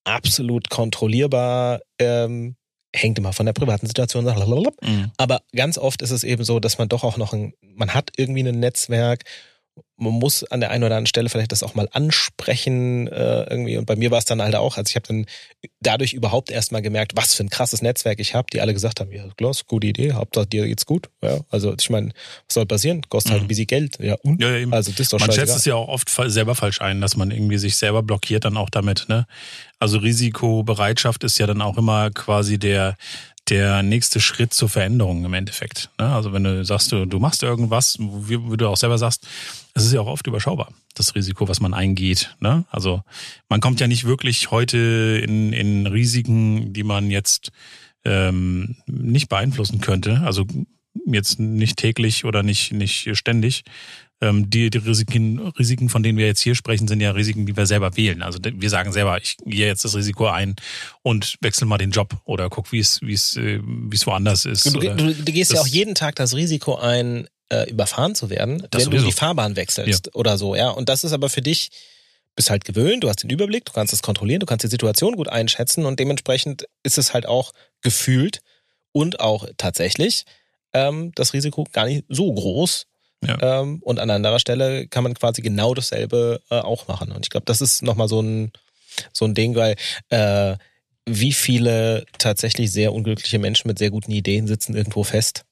absolut 0.05 0.71
kontrollierbar, 0.71 1.81
ähm, 2.01 2.57
hängt 2.97 3.19
immer 3.19 3.33
von 3.33 3.47
der 3.47 3.53
privaten 3.53 3.87
Situation 3.87 4.25
ab. 4.29 4.75
Mhm. 4.83 5.11
Aber 5.17 5.41
ganz 5.55 5.79
oft 5.79 6.03
ist 6.03 6.11
es 6.11 6.25
eben 6.25 6.45
so, 6.45 6.61
dass 6.61 6.79
man 6.79 6.89
doch 6.89 7.05
auch 7.05 7.17
noch 7.17 7.33
ein, 7.33 7.55
man 7.61 7.95
hat 7.95 8.11
irgendwie 8.17 8.47
ein 8.47 8.59
Netzwerk, 8.59 9.25
man 9.99 10.13
muss 10.13 10.45
an 10.45 10.61
der 10.61 10.71
einen 10.71 10.85
oder 10.85 10.95
anderen 10.95 11.07
Stelle 11.07 11.29
vielleicht 11.29 11.53
das 11.53 11.63
auch 11.63 11.75
mal 11.75 11.89
ansprechen 11.93 13.09
äh, 13.09 13.45
irgendwie. 13.45 13.77
Und 13.79 13.87
bei 13.87 13.97
mir 13.97 14.11
war 14.11 14.19
es 14.19 14.25
dann 14.27 14.43
halt 14.43 14.55
auch, 14.55 14.77
also 14.77 14.89
ich 14.89 14.97
habe 14.97 15.07
dann 15.07 15.27
dadurch 15.81 16.13
überhaupt 16.13 16.51
erst 16.51 16.71
mal 16.73 16.83
gemerkt, 16.83 17.13
was 17.17 17.35
für 17.35 17.45
ein 17.45 17.51
krasses 17.51 17.81
Netzwerk 17.83 18.21
ich 18.21 18.35
habe, 18.35 18.47
die 18.53 18.61
alle 18.61 18.75
gesagt 18.75 19.01
haben, 19.01 19.11
ja, 19.11 19.25
ist 19.51 19.67
gute 19.67 19.87
Idee, 19.87 20.13
Hauptsache 20.13 20.47
dir 20.47 20.67
geht's 20.67 20.85
gut. 20.85 21.09
Ja, 21.23 21.41
also 21.51 21.75
ich 21.79 21.89
meine, 21.91 22.09
was 22.47 22.55
soll 22.55 22.67
passieren? 22.67 23.03
Kostet 23.09 23.33
halt 23.33 23.43
Mhm. 23.43 23.45
ein 23.47 23.49
bisschen 23.49 23.67
Geld. 23.67 23.99
Ja, 23.99 24.17
und? 24.23 24.41
Ja, 24.43 24.51
ja, 24.51 24.59
eben. 24.59 24.75
Also 24.75 24.91
das 24.91 25.01
ist 25.01 25.13
doch 25.13 25.21
Man 25.21 25.33
schätzt 25.33 25.57
es 25.57 25.65
ja 25.65 25.75
auch 25.75 25.89
oft 25.89 26.11
selber 26.11 26.55
falsch 26.55 26.81
ein, 26.81 27.01
dass 27.01 27.17
man 27.17 27.31
irgendwie 27.31 27.59
sich 27.59 27.77
selber 27.77 28.03
blockiert 28.03 28.45
dann 28.45 28.57
auch 28.57 28.71
damit. 28.71 29.07
Ne? 29.09 29.27
Also 29.79 29.99
Risikobereitschaft 29.99 31.25
ist 31.25 31.39
ja 31.39 31.47
dann 31.47 31.63
auch 31.63 31.79
immer 31.79 32.11
quasi 32.11 32.59
der 32.59 32.97
der 33.49 33.83
nächste 33.83 34.21
Schritt 34.21 34.53
zur 34.53 34.69
Veränderung 34.69 35.25
im 35.25 35.35
Endeffekt. 35.35 35.91
Ne? 35.99 36.07
Also 36.07 36.33
wenn 36.33 36.45
du 36.45 36.65
sagst, 36.65 36.91
du, 36.91 37.07
du 37.07 37.19
machst 37.19 37.43
irgendwas, 37.43 37.97
wie, 37.99 38.51
wie 38.51 38.57
du 38.57 38.69
auch 38.69 38.77
selber 38.77 38.99
sagst, 38.99 39.27
es 39.75 39.85
ist 39.85 39.93
ja 39.93 40.01
auch 40.01 40.09
oft 40.09 40.27
überschaubar, 40.27 40.73
das 40.95 41.15
Risiko, 41.15 41.49
was 41.49 41.61
man 41.61 41.75
eingeht. 41.75 42.35
Ne? 42.41 42.65
Also 42.71 43.03
man 43.49 43.61
kommt 43.61 43.81
ja 43.81 43.87
nicht 43.87 44.05
wirklich 44.05 44.51
heute 44.51 45.21
in, 45.23 45.53
in 45.53 45.87
Risiken, 45.87 46.73
die 46.73 46.83
man 46.83 47.11
jetzt 47.11 47.53
ähm, 48.05 48.77
nicht 48.87 49.29
beeinflussen 49.29 49.81
könnte. 49.81 50.23
Also 50.25 50.47
jetzt 51.05 51.39
nicht 51.39 51.77
täglich 51.77 52.25
oder 52.25 52.43
nicht, 52.43 52.73
nicht 52.73 53.17
ständig. 53.17 53.65
Ähm, 54.23 54.49
die, 54.49 54.71
die 54.71 54.79
Risiken, 54.79 55.39
Risiken, 55.59 55.91
von 55.91 56.03
denen 56.03 56.17
wir 56.17 56.27
jetzt 56.27 56.41
hier 56.41 56.55
sprechen, 56.55 56.89
sind 56.89 57.01
ja 57.01 57.11
Risiken, 57.11 57.45
die 57.45 57.57
wir 57.57 57.67
selber 57.67 57.97
wählen. 57.97 58.23
Also 58.23 58.39
wir 58.43 58.71
sagen 58.71 58.93
selber, 58.93 59.19
ich 59.21 59.37
gehe 59.45 59.67
jetzt 59.67 59.85
das 59.85 59.95
Risiko 59.95 60.27
ein 60.29 60.57
und 61.03 61.37
wechsle 61.43 61.67
mal 61.67 61.77
den 61.77 61.91
Job 61.91 62.17
oder 62.25 62.49
guck, 62.49 62.73
wie 62.73 62.79
es, 62.79 63.01
wie 63.03 63.13
es, 63.13 63.37
äh, 63.37 63.61
wie 63.63 63.95
es 63.95 64.07
woanders 64.07 64.47
ist. 64.47 64.67
Du, 64.67 64.81
du, 64.81 65.15
du 65.15 65.33
gehst 65.33 65.53
ja 65.53 65.61
auch 65.61 65.67
jeden 65.67 65.95
Tag 65.95 66.15
das 66.15 66.35
Risiko 66.35 66.77
ein, 66.77 67.29
äh, 67.49 67.69
überfahren 67.71 68.15
zu 68.15 68.31
werden, 68.31 68.63
wenn 68.63 68.71
du 68.71 68.81
sowieso. 68.81 69.07
die 69.07 69.13
Fahrbahn 69.13 69.57
wechselst 69.57 70.15
oder 70.15 70.39
so, 70.39 70.55
ja. 70.55 70.71
Und 70.71 70.89
das 70.89 71.05
ist 71.05 71.13
aber 71.13 71.29
für 71.29 71.43
dich, 71.43 71.71
bist 72.35 72.51
halt 72.51 72.65
gewöhnt, 72.65 73.05
du 73.05 73.09
hast 73.09 73.23
den 73.23 73.31
Überblick, 73.31 73.65
du 73.65 73.73
kannst 73.73 73.93
es 73.93 74.03
kontrollieren, 74.03 74.41
du 74.41 74.47
kannst 74.47 74.65
die 74.65 74.69
Situation 74.69 75.17
gut 75.17 75.29
einschätzen 75.29 75.87
und 75.87 76.01
dementsprechend 76.01 76.67
ist 76.83 76.99
es 76.99 77.15
halt 77.15 77.27
auch 77.27 77.53
gefühlt 77.83 78.41
und 78.93 79.21
auch 79.21 79.47
tatsächlich 79.57 80.25
ähm, 80.73 81.13
das 81.15 81.33
Risiko 81.33 81.65
gar 81.73 81.87
nicht 81.87 82.05
so 82.09 82.33
groß, 82.33 82.87
Ja. 83.25 83.61
Ähm, 83.61 83.81
und 83.83 83.99
an 83.99 84.11
anderer 84.11 84.39
Stelle 84.39 84.87
kann 84.89 85.05
man 85.05 85.15
quasi 85.15 85.43
genau 85.43 85.75
dasselbe 85.75 86.41
äh, 86.51 86.59
auch 86.59 86.89
machen. 86.89 87.13
Und 87.13 87.25
ich 87.25 87.31
glaube, 87.31 87.47
das 87.47 87.61
ist 87.61 87.83
nochmal 87.83 88.09
so 88.09 88.21
ein, 88.21 88.53
so 89.13 89.25
ein 89.25 89.35
Ding, 89.35 89.55
weil 89.55 89.77
äh, 90.11 90.57
wie 91.07 91.33
viele 91.33 92.05
tatsächlich 92.19 92.73
sehr 92.73 92.93
unglückliche 92.93 93.39
Menschen 93.39 93.69
mit 93.69 93.79
sehr 93.79 93.91
guten 93.91 94.11
Ideen 94.11 94.47
sitzen 94.47 94.77
irgendwo 94.77 95.05
fest. 95.05 95.45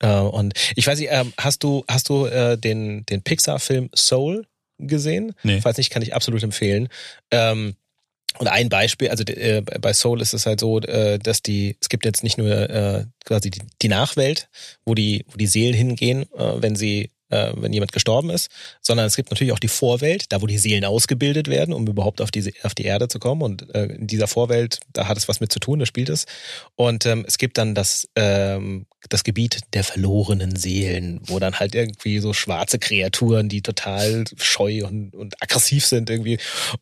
Äh, 0.00 0.18
und 0.18 0.54
ich 0.74 0.86
weiß 0.86 0.98
nicht, 0.98 1.10
äh, 1.10 1.24
hast 1.38 1.62
du, 1.62 1.84
hast 1.88 2.08
du 2.08 2.26
äh, 2.26 2.58
den, 2.58 3.04
den 3.06 3.22
Pixar-Film 3.22 3.90
Soul 3.94 4.46
gesehen? 4.78 5.34
Nee. 5.42 5.60
Falls 5.60 5.78
nicht, 5.78 5.90
kann 5.90 6.02
ich 6.02 6.14
absolut 6.14 6.42
empfehlen. 6.42 6.88
Ähm, 7.30 7.76
und 8.38 8.48
ein 8.48 8.68
Beispiel, 8.68 9.10
also 9.10 9.24
äh, 9.24 9.60
bei 9.60 9.92
Soul 9.92 10.20
ist 10.20 10.32
es 10.32 10.46
halt 10.46 10.60
so, 10.60 10.80
äh, 10.80 11.18
dass 11.18 11.42
die, 11.42 11.76
es 11.80 11.88
gibt 11.88 12.04
jetzt 12.04 12.22
nicht 12.22 12.38
nur 12.38 12.48
äh, 12.48 13.04
quasi 13.24 13.50
die, 13.50 13.60
die 13.82 13.88
Nachwelt, 13.88 14.48
wo 14.84 14.94
die, 14.94 15.24
wo 15.28 15.36
die 15.36 15.46
Seelen 15.46 15.74
hingehen, 15.74 16.22
äh, 16.36 16.54
wenn 16.56 16.76
sie 16.76 17.10
äh, 17.32 17.52
wenn 17.56 17.72
jemand 17.72 17.92
gestorben 17.92 18.30
ist, 18.30 18.50
sondern 18.80 19.06
es 19.06 19.16
gibt 19.16 19.30
natürlich 19.30 19.52
auch 19.52 19.58
die 19.58 19.68
Vorwelt, 19.68 20.26
da 20.28 20.42
wo 20.42 20.46
die 20.46 20.58
Seelen 20.58 20.84
ausgebildet 20.84 21.48
werden, 21.48 21.74
um 21.74 21.86
überhaupt 21.86 22.20
auf 22.20 22.30
diese 22.30 22.52
auf 22.62 22.74
die 22.74 22.84
Erde 22.84 23.08
zu 23.08 23.18
kommen. 23.18 23.42
Und 23.42 23.74
äh, 23.74 23.86
in 23.86 24.06
dieser 24.06 24.28
Vorwelt, 24.28 24.80
da 24.92 25.08
hat 25.08 25.16
es 25.16 25.28
was 25.28 25.40
mit 25.40 25.50
zu 25.52 25.58
tun, 25.58 25.78
da 25.78 25.86
spielt 25.86 26.10
es. 26.10 26.26
Und 26.76 27.06
ähm, 27.06 27.24
es 27.26 27.38
gibt 27.38 27.58
dann 27.58 27.74
das 27.74 28.08
ähm, 28.16 28.86
das 29.08 29.24
Gebiet 29.24 29.60
der 29.72 29.84
verlorenen 29.84 30.56
Seelen, 30.56 31.20
wo 31.24 31.38
dann 31.38 31.58
halt 31.58 31.74
irgendwie 31.74 32.18
so 32.18 32.32
schwarze 32.32 32.78
Kreaturen, 32.78 33.48
die 33.48 33.62
total 33.62 34.24
scheu 34.36 34.86
und, 34.86 35.14
und 35.14 35.42
aggressiv 35.42 35.86
sind, 35.86 36.08
irgendwie 36.08 36.38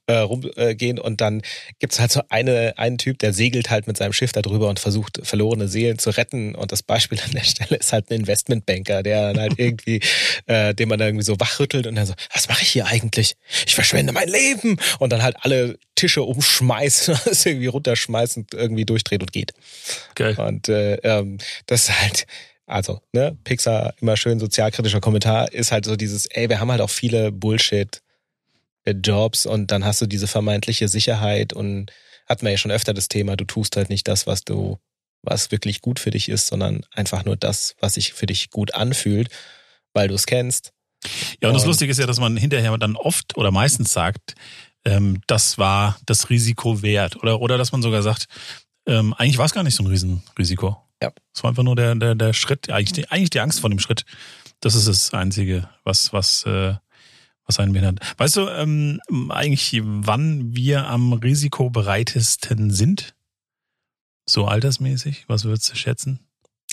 äh, 0.07 0.15
rumgehen. 0.15 0.99
Äh, 0.99 1.01
und 1.01 1.21
dann 1.21 1.43
gibt's 1.79 1.99
halt 1.99 2.13
so 2.13 2.21
eine, 2.29 2.75
einen 2.77 2.99
Typ, 2.99 3.19
der 3.19 3.33
segelt 3.33 3.71
halt 3.71 3.87
mit 3.87 3.97
seinem 3.97 4.13
Schiff 4.13 4.33
darüber 4.33 4.69
und 4.69 4.79
versucht, 4.79 5.21
verlorene 5.23 5.69
Seelen 5.69 5.99
zu 5.99 6.11
retten. 6.11 6.55
Und 6.55 6.73
das 6.73 6.83
Beispiel 6.83 7.19
an 7.25 7.33
der 7.33 7.45
Stelle 7.45 7.77
ist 7.77 7.93
halt 7.93 8.11
ein 8.11 8.21
Investmentbanker, 8.21 9.03
der 9.03 9.33
dann 9.33 9.41
halt 9.41 9.55
irgendwie 9.59 10.01
äh, 10.47 10.75
den 10.75 10.89
man 10.89 10.99
dann 10.99 11.09
irgendwie 11.09 11.25
so 11.25 11.39
wachrüttelt 11.39 11.87
und 11.87 11.95
dann 11.95 12.07
so, 12.07 12.15
was 12.33 12.49
mache 12.49 12.63
ich 12.63 12.71
hier 12.71 12.87
eigentlich? 12.87 13.35
Ich 13.67 13.75
verschwende 13.75 14.13
mein 14.13 14.29
Leben 14.29 14.79
und 14.99 15.13
dann 15.13 15.23
halt 15.23 15.37
alle 15.41 15.79
Tische 15.95 16.23
umschmeißen, 16.23 17.19
das 17.25 17.47
irgendwie 17.47 17.67
runterschmeißen, 17.67 18.47
irgendwie 18.53 18.85
durchdreht 18.85 19.23
und 19.23 19.33
geht. 19.33 19.53
Geil. 20.15 20.37
Und 20.37 20.69
äh, 20.69 20.95
ähm, 20.97 21.39
das 21.67 21.89
ist 21.89 22.01
halt, 22.01 22.27
also, 22.67 23.01
ne, 23.13 23.37
Pixar, 23.45 23.95
immer 24.01 24.17
schön 24.17 24.39
sozialkritischer 24.39 25.01
Kommentar, 25.01 25.53
ist 25.53 25.73
halt 25.73 25.85
so 25.85 25.97
dieses, 25.97 26.27
ey, 26.27 26.49
wir 26.49 26.61
haben 26.61 26.71
halt 26.71 26.81
auch 26.81 26.91
viele 26.91 27.33
Bullshit 27.33 28.01
Jobs 28.87 29.47
und 29.47 29.71
dann 29.71 29.85
hast 29.85 30.01
du 30.01 30.07
diese 30.07 30.27
vermeintliche 30.27 30.89
Sicherheit 30.89 31.53
und 31.53 31.93
hatten 32.27 32.45
wir 32.45 32.53
ja 32.53 32.59
schon 32.59 32.71
öfter 32.71 32.95
das 32.95 33.09
Thema, 33.09 33.37
du 33.37 33.45
tust 33.45 33.77
halt 33.77 33.91
nicht 33.91 34.09
das, 34.09 34.27
was 34.27 34.45
du, 34.45 34.79
was 35.23 35.51
wirklich 35.51 35.81
gut 35.81 35.99
für 35.99 36.11
dich 36.11 36.29
ist, 36.29 36.47
sondern 36.47 36.85
einfach 36.93 37.25
nur 37.25 37.37
das, 37.37 37.75
was 37.81 37.95
sich 37.95 38.13
für 38.13 38.27
dich 38.27 38.51
gut 38.51 38.75
anfühlt 38.75 39.29
weil 39.93 40.09
du 40.09 40.15
es 40.15 40.27
kennst. 40.27 40.73
Ja, 41.41 41.49
und, 41.49 41.55
und 41.55 41.55
das 41.55 41.67
Lustige 41.67 41.91
ist 41.91 41.99
ja, 41.99 42.07
dass 42.07 42.21
man 42.21 42.37
hinterher 42.37 42.77
dann 42.79 42.97
oft 42.97 43.37
oder 43.37 43.51
meistens 43.51 43.91
sagt, 43.91 44.35
ähm, 44.85 45.21
das 45.27 45.59
war 45.59 45.99
das 46.07 46.31
Risiko 46.31 46.83
wert. 46.83 47.17
Oder, 47.23 47.41
oder 47.41 47.59
dass 47.59 47.73
man 47.73 47.83
sogar 47.83 48.03
sagt, 48.03 48.27
ähm, 48.87 49.15
eigentlich 49.15 49.39
war 49.39 49.47
es 49.47 49.53
gar 49.53 49.63
nicht 49.63 49.75
so 49.75 49.83
ein 49.83 49.87
Riesenrisiko. 49.87 50.77
Ja. 51.03 51.13
Es 51.35 51.43
war 51.43 51.51
einfach 51.51 51.63
nur 51.63 51.77
der, 51.77 51.95
der, 51.95 52.15
der 52.15 52.33
Schritt, 52.33 52.71
eigentlich 52.71 52.93
die, 52.93 53.11
eigentlich 53.11 53.31
die 53.31 53.41
Angst 53.41 53.61
vor 53.61 53.71
dem 53.71 53.79
Schritt. 53.79 54.05
Das 54.61 54.75
ist 54.75 54.89
das 54.89 55.15
Einzige, 55.15 55.69
was, 55.85 56.13
was, 56.13 56.45
äh, 56.45 56.75
was 57.47 57.59
einen 57.59 57.73
behindert. 57.73 58.01
Weißt 58.19 58.37
du 58.37 58.49
ähm, 58.49 59.01
eigentlich, 59.31 59.81
wann 59.83 60.55
wir 60.55 60.87
am 60.87 61.15
risikobereitesten 61.15 62.71
sind? 62.71 63.15
So 64.27 64.47
altersmäßig? 64.47 65.25
Was 65.29 65.45
würdest 65.45 65.73
du 65.73 65.77
schätzen? 65.77 66.21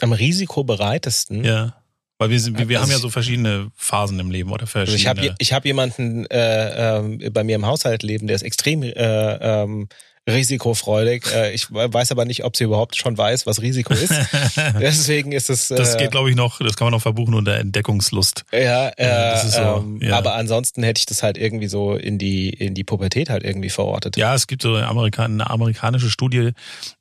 Am 0.01 0.11
risikobereitesten? 0.11 1.43
Ja. 1.43 1.81
Weil 2.19 2.31
wir, 2.31 2.39
sind, 2.39 2.57
wir, 2.57 2.67
wir 2.67 2.79
also 2.79 2.91
haben 2.91 2.97
ja 2.97 2.99
so 2.99 3.09
verschiedene 3.09 3.71
Phasen 3.75 4.19
im 4.19 4.31
Leben 4.31 4.51
oder 4.51 4.65
verschiedene. 4.65 5.09
Also 5.09 5.19
ich 5.19 5.27
habe 5.29 5.35
ich 5.37 5.53
hab 5.53 5.65
jemanden 5.65 6.25
äh, 6.27 6.97
äh, 6.99 7.29
bei 7.29 7.43
mir 7.43 7.55
im 7.55 7.65
Haushalt 7.65 8.01
leben, 8.01 8.27
der 8.27 8.35
ist 8.35 8.41
extrem 8.41 8.81
äh, 8.81 8.91
ähm, 8.93 9.87
risikofreudig. 10.27 11.25
Äh, 11.33 11.53
ich 11.53 11.71
weiß 11.71 12.11
aber 12.11 12.25
nicht, 12.25 12.43
ob 12.43 12.57
sie 12.57 12.65
überhaupt 12.65 12.95
schon 12.95 13.17
weiß, 13.17 13.45
was 13.45 13.61
Risiko 13.61 13.93
ist. 13.93 14.13
Deswegen 14.79 15.31
ist 15.31 15.49
es. 15.49 15.71
Äh, 15.71 15.75
das 15.75 15.97
geht, 15.97 16.11
glaube 16.11 16.29
ich, 16.29 16.35
noch. 16.35 16.59
Das 16.59 16.75
kann 16.75 16.87
man 16.87 16.93
noch 16.93 17.01
verbuchen 17.01 17.33
unter 17.33 17.55
Entdeckungslust. 17.55 18.45
Ja, 18.51 18.89
äh, 18.97 19.37
so, 19.47 19.59
ähm, 19.59 19.99
ja. 20.01 20.17
aber 20.17 20.33
ansonsten 20.35 20.83
hätte 20.83 20.99
ich 20.99 21.05
das 21.05 21.23
halt 21.23 21.37
irgendwie 21.37 21.67
so 21.67 21.93
in 21.93 22.17
die 22.17 22.49
in 22.49 22.73
die 22.73 22.83
Pubertät 22.83 23.29
halt 23.29 23.43
irgendwie 23.43 23.69
verortet. 23.69 24.17
Ja, 24.17 24.35
es 24.35 24.47
gibt 24.47 24.61
so 24.61 24.73
eine, 24.73 24.87
Amerikan 24.87 25.33
eine 25.33 25.49
amerikanische 25.49 26.09
Studie, 26.09 26.51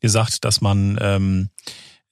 die 0.02 0.08
sagt, 0.08 0.44
dass 0.44 0.60
man 0.60 0.98
ähm, 1.00 1.48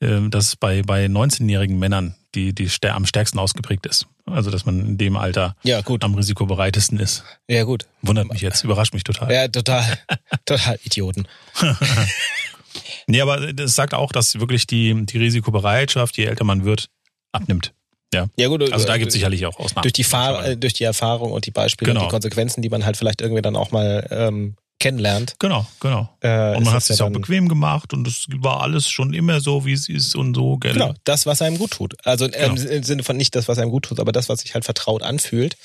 äh, 0.00 0.28
dass 0.28 0.56
bei 0.56 0.82
bei 0.82 1.06
19-jährigen 1.06 1.78
Männern 1.78 2.14
die, 2.34 2.52
die 2.52 2.68
am 2.88 3.06
stärksten 3.06 3.38
ausgeprägt 3.38 3.86
ist. 3.86 4.06
Also, 4.26 4.50
dass 4.50 4.66
man 4.66 4.80
in 4.80 4.98
dem 4.98 5.16
Alter 5.16 5.56
ja, 5.62 5.80
gut. 5.82 6.04
am 6.04 6.14
risikobereitesten 6.14 6.98
ist. 6.98 7.24
Ja, 7.48 7.64
gut. 7.64 7.86
Wundert 8.02 8.30
mich 8.30 8.40
jetzt, 8.40 8.64
überrascht 8.64 8.94
mich 8.94 9.04
total. 9.04 9.32
Ja, 9.32 9.48
total. 9.48 9.84
total 10.46 10.78
Idioten. 10.84 11.28
nee, 13.06 13.20
aber 13.20 13.52
das 13.52 13.74
sagt 13.74 13.94
auch, 13.94 14.12
dass 14.12 14.38
wirklich 14.40 14.66
die, 14.66 15.06
die 15.06 15.18
Risikobereitschaft, 15.18 16.16
je 16.16 16.24
älter 16.24 16.44
man 16.44 16.64
wird, 16.64 16.88
abnimmt. 17.32 17.72
Ja. 18.14 18.28
ja 18.36 18.46
gut, 18.46 18.72
also 18.72 18.86
da 18.86 18.96
gibt 18.96 19.08
es 19.08 19.14
sicherlich 19.14 19.44
auch 19.44 19.58
Ausnahmen. 19.58 19.82
Durch 19.82 19.92
die, 19.92 20.04
Fahr 20.04 20.54
durch 20.54 20.72
die 20.74 20.84
Erfahrung 20.84 21.32
und 21.32 21.46
die 21.46 21.50
Beispiele 21.50 21.90
genau. 21.90 22.02
und 22.02 22.06
die 22.06 22.10
Konsequenzen, 22.12 22.62
die 22.62 22.68
man 22.68 22.84
halt 22.84 22.96
vielleicht 22.96 23.20
irgendwie 23.20 23.42
dann 23.42 23.56
auch 23.56 23.72
mal 23.72 24.06
ähm, 24.10 24.54
kennenlernt. 24.78 25.34
Genau, 25.38 25.66
genau. 25.80 26.08
Äh, 26.20 26.56
und 26.56 26.64
man 26.64 26.74
hat 26.74 26.82
es 26.82 26.88
sich 26.88 26.98
ja 26.98 27.06
auch 27.06 27.10
bequem 27.10 27.48
gemacht 27.48 27.92
und 27.92 28.06
es 28.06 28.26
war 28.36 28.60
alles 28.60 28.88
schon 28.88 29.14
immer 29.14 29.40
so, 29.40 29.64
wie 29.64 29.72
es 29.72 29.88
ist 29.88 30.14
und 30.14 30.34
so. 30.34 30.56
Gell? 30.58 30.74
Genau, 30.74 30.94
das, 31.04 31.26
was 31.26 31.42
einem 31.42 31.58
gut 31.58 31.72
tut. 31.72 31.94
Also 32.04 32.28
genau. 32.28 32.54
im 32.54 32.82
Sinne 32.82 33.02
von 33.02 33.16
nicht 33.16 33.34
das, 33.34 33.48
was 33.48 33.58
einem 33.58 33.70
gut 33.70 33.84
tut, 33.84 34.00
aber 34.00 34.12
das, 34.12 34.28
was 34.28 34.40
sich 34.40 34.54
halt 34.54 34.64
vertraut 34.64 35.02
anfühlt. 35.02 35.56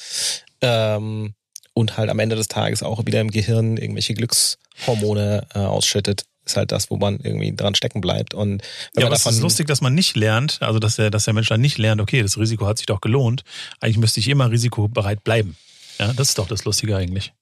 Ähm, 0.62 1.34
und 1.74 1.98
halt 1.98 2.10
am 2.10 2.20
Ende 2.20 2.36
des 2.36 2.50
Tages 2.50 2.84
auch 2.84 3.06
wieder 3.06 3.22
im 3.22 3.32
Gehirn 3.32 3.78
irgendwelche 3.78 4.14
Glückshormone 4.14 5.48
äh, 5.54 5.60
ausschüttet 5.60 6.26
ist 6.50 6.58
halt 6.58 6.72
das, 6.72 6.90
wo 6.90 6.98
man 6.98 7.20
irgendwie 7.22 7.56
dran 7.56 7.76
stecken 7.76 8.02
bleibt. 8.02 8.34
Und 8.34 8.64
wenn 8.94 9.02
ja, 9.02 9.08
aber 9.08 9.16
es 9.16 9.26
ist 9.26 9.42
lustig, 9.42 9.68
dass 9.68 9.82
man 9.82 9.94
nicht 9.94 10.16
lernt, 10.16 10.62
also 10.62 10.80
dass 10.80 10.96
der, 10.96 11.12
dass 11.12 11.26
der 11.26 11.34
Mensch 11.34 11.48
dann 11.48 11.62
nicht 11.62 11.78
lernt, 11.78 12.02
okay, 12.02 12.22
das 12.22 12.38
Risiko 12.38 12.66
hat 12.66 12.78
sich 12.78 12.88
doch 12.88 13.02
gelohnt. 13.02 13.44
Eigentlich 13.80 13.98
müsste 13.98 14.20
ich 14.20 14.28
immer 14.28 14.50
risikobereit 14.50 15.24
bleiben. 15.24 15.56
Ja, 16.00 16.14
das 16.14 16.30
ist 16.30 16.38
doch 16.38 16.48
das 16.48 16.66
Lustige 16.66 16.96
eigentlich. 16.96 17.34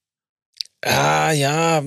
Ah, 0.84 1.32
ja, 1.32 1.84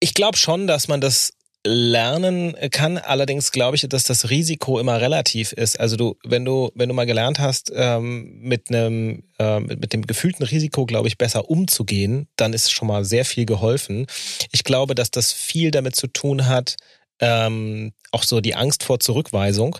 ich 0.00 0.14
glaube 0.14 0.36
schon, 0.36 0.66
dass 0.66 0.88
man 0.88 1.00
das 1.00 1.32
lernen 1.66 2.54
kann. 2.70 2.98
Allerdings 2.98 3.50
glaube 3.50 3.76
ich, 3.76 3.88
dass 3.88 4.04
das 4.04 4.28
Risiko 4.28 4.78
immer 4.78 5.00
relativ 5.00 5.52
ist. 5.52 5.80
Also 5.80 5.96
du, 5.96 6.16
wenn 6.22 6.44
du, 6.44 6.70
wenn 6.74 6.90
du 6.90 6.94
mal 6.94 7.06
gelernt 7.06 7.38
hast, 7.38 7.72
ähm, 7.74 8.38
mit 8.40 8.68
einem, 8.68 9.24
äh, 9.38 9.60
mit, 9.60 9.92
dem 9.94 10.06
gefühlten 10.06 10.44
Risiko, 10.44 10.84
glaube 10.84 11.08
ich, 11.08 11.16
besser 11.16 11.48
umzugehen, 11.48 12.28
dann 12.36 12.52
ist 12.52 12.70
schon 12.70 12.88
mal 12.88 13.04
sehr 13.04 13.24
viel 13.24 13.46
geholfen. 13.46 14.06
Ich 14.52 14.64
glaube, 14.64 14.94
dass 14.94 15.10
das 15.10 15.32
viel 15.32 15.70
damit 15.70 15.96
zu 15.96 16.06
tun 16.06 16.46
hat, 16.46 16.76
ähm, 17.20 17.92
auch 18.12 18.24
so 18.24 18.40
die 18.42 18.54
Angst 18.54 18.82
vor 18.82 19.00
Zurückweisung. 19.00 19.78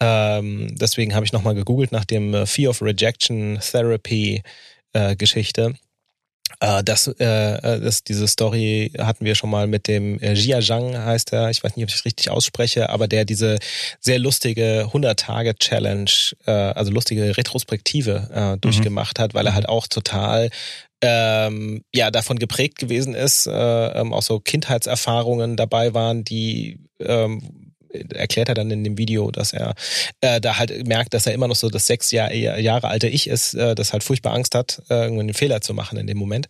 Ähm, 0.00 0.74
deswegen 0.76 1.14
habe 1.14 1.24
ich 1.24 1.32
nochmal 1.32 1.54
gegoogelt 1.54 1.92
nach 1.92 2.04
dem 2.04 2.34
äh, 2.34 2.46
Fear 2.46 2.70
of 2.70 2.82
Rejection 2.82 3.58
Therapy 3.60 4.42
äh, 4.92 5.16
Geschichte. 5.16 5.74
Äh, 6.64 6.82
das, 6.82 7.08
äh, 7.08 7.24
äh, 7.24 7.80
das, 7.80 8.04
diese 8.04 8.26
Story 8.26 8.90
hatten 8.98 9.26
wir 9.26 9.34
schon 9.34 9.50
mal 9.50 9.66
mit 9.66 9.86
dem 9.86 10.18
äh, 10.20 10.32
Jia 10.32 10.60
Zhang 10.60 10.96
heißt 10.96 11.32
er, 11.34 11.50
ich 11.50 11.62
weiß 11.62 11.76
nicht, 11.76 11.84
ob 11.84 11.90
ich 11.90 11.96
es 11.96 12.04
richtig 12.06 12.30
ausspreche, 12.30 12.88
aber 12.88 13.06
der 13.06 13.26
diese 13.26 13.58
sehr 14.00 14.18
lustige 14.18 14.88
100-Tage-Challenge, 14.90 16.10
äh, 16.46 16.50
also 16.50 16.90
lustige 16.90 17.36
Retrospektive 17.36 18.30
äh, 18.32 18.52
mhm. 18.52 18.60
durchgemacht 18.62 19.18
mhm. 19.18 19.22
hat, 19.22 19.34
weil 19.34 19.46
er 19.46 19.54
halt 19.54 19.68
auch 19.68 19.86
total 19.86 20.48
ähm, 21.02 21.82
ja 21.94 22.10
davon 22.10 22.38
geprägt 22.38 22.78
gewesen 22.78 23.14
ist, 23.14 23.46
äh, 23.46 23.52
ähm, 23.52 24.14
auch 24.14 24.22
so 24.22 24.40
Kindheitserfahrungen 24.40 25.56
dabei 25.56 25.92
waren, 25.92 26.24
die 26.24 26.78
ähm, 26.98 27.63
erklärt 28.14 28.48
er 28.48 28.54
dann 28.54 28.70
in 28.70 28.84
dem 28.84 28.98
Video, 28.98 29.30
dass 29.30 29.52
er 29.52 29.74
äh, 30.20 30.40
da 30.40 30.58
halt 30.58 30.86
merkt, 30.86 31.14
dass 31.14 31.26
er 31.26 31.34
immer 31.34 31.48
noch 31.48 31.56
so 31.56 31.68
das 31.68 31.86
sechs 31.86 32.10
Jahr, 32.10 32.32
Jahre 32.32 32.88
alte 32.88 33.08
Ich 33.08 33.28
ist, 33.28 33.54
äh, 33.54 33.74
das 33.74 33.92
halt 33.92 34.04
furchtbar 34.04 34.34
Angst 34.34 34.54
hat, 34.54 34.82
äh, 34.90 35.04
irgendwie 35.04 35.20
einen 35.20 35.34
Fehler 35.34 35.60
zu 35.60 35.74
machen 35.74 35.98
in 35.98 36.06
dem 36.06 36.18
Moment. 36.18 36.46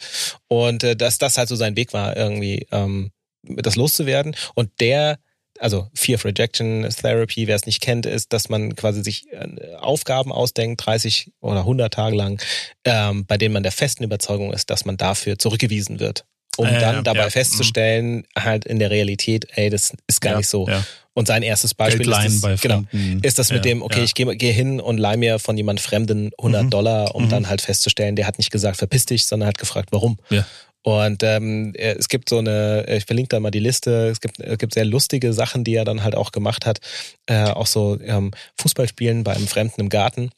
Und 0.48 0.84
äh, 0.84 0.96
dass 0.96 1.18
das 1.18 1.38
halt 1.38 1.48
so 1.48 1.56
sein 1.56 1.76
Weg 1.76 1.92
war, 1.92 2.16
irgendwie 2.16 2.66
ähm, 2.70 3.10
das 3.42 3.76
loszuwerden. 3.76 4.36
Und 4.54 4.70
der 4.80 5.18
also 5.60 5.88
Fear 5.94 6.16
of 6.16 6.24
Rejection 6.24 6.88
Therapy, 6.88 7.46
wer 7.46 7.54
es 7.54 7.64
nicht 7.64 7.80
kennt, 7.80 8.06
ist, 8.06 8.32
dass 8.32 8.48
man 8.48 8.74
quasi 8.74 9.04
sich 9.04 9.32
äh, 9.32 9.76
Aufgaben 9.76 10.32
ausdenkt, 10.32 10.84
30 10.84 11.30
oder 11.40 11.60
100 11.60 11.94
Tage 11.94 12.16
lang, 12.16 12.42
ähm, 12.84 13.24
bei 13.26 13.38
denen 13.38 13.52
man 13.52 13.62
der 13.62 13.70
festen 13.70 14.02
Überzeugung 14.02 14.52
ist, 14.52 14.70
dass 14.70 14.84
man 14.84 14.96
dafür 14.96 15.38
zurückgewiesen 15.38 16.00
wird 16.00 16.24
um 16.56 16.66
äh, 16.66 16.78
dann 16.78 17.04
dabei 17.04 17.20
ja, 17.20 17.30
festzustellen, 17.30 18.26
mh. 18.34 18.44
halt 18.44 18.64
in 18.64 18.78
der 18.78 18.90
Realität, 18.90 19.46
ey, 19.54 19.70
das 19.70 19.92
ist 20.06 20.20
gar 20.20 20.32
ja, 20.32 20.38
nicht 20.38 20.48
so. 20.48 20.68
Ja. 21.14 21.20
Und 21.20 21.26
sein 21.28 21.42
erstes 21.42 21.74
Beispiel 21.74 22.10
ist 22.10 22.42
das, 22.42 22.60
genau, 22.60 22.82
ist 23.22 23.38
das 23.38 23.52
mit 23.52 23.64
dem, 23.64 23.82
okay, 23.82 24.02
ich 24.02 24.14
gehe 24.14 24.34
geh 24.36 24.52
hin 24.52 24.80
und 24.80 24.98
leih 24.98 25.16
mir 25.16 25.38
von 25.38 25.56
jemand 25.56 25.80
Fremden 25.80 26.32
100 26.38 26.64
mhm. 26.64 26.70
Dollar, 26.70 27.14
um 27.14 27.26
mhm. 27.26 27.28
dann 27.28 27.48
halt 27.48 27.60
festzustellen, 27.60 28.16
der 28.16 28.26
hat 28.26 28.38
nicht 28.38 28.50
gesagt, 28.50 28.76
verpiss 28.76 29.06
dich, 29.06 29.26
sondern 29.26 29.48
hat 29.48 29.58
gefragt, 29.58 29.90
warum. 29.92 30.18
Ja. 30.30 30.44
Und 30.82 31.22
ähm, 31.22 31.72
es 31.76 32.08
gibt 32.08 32.28
so 32.28 32.38
eine, 32.38 32.84
ich 32.88 33.06
verlinke 33.06 33.28
da 33.30 33.40
mal 33.40 33.50
die 33.50 33.58
Liste, 33.58 34.08
es 34.08 34.20
gibt, 34.20 34.38
es 34.38 34.58
gibt 34.58 34.74
sehr 34.74 34.84
lustige 34.84 35.32
Sachen, 35.32 35.64
die 35.64 35.74
er 35.74 35.86
dann 35.86 36.04
halt 36.04 36.14
auch 36.14 36.30
gemacht 36.30 36.66
hat. 36.66 36.80
Äh, 37.26 37.44
auch 37.44 37.66
so 37.66 37.98
ähm, 38.04 38.32
Fußballspielen 38.60 39.24
bei 39.24 39.34
einem 39.34 39.46
Fremden 39.46 39.80
im 39.80 39.88
Garten 39.88 40.30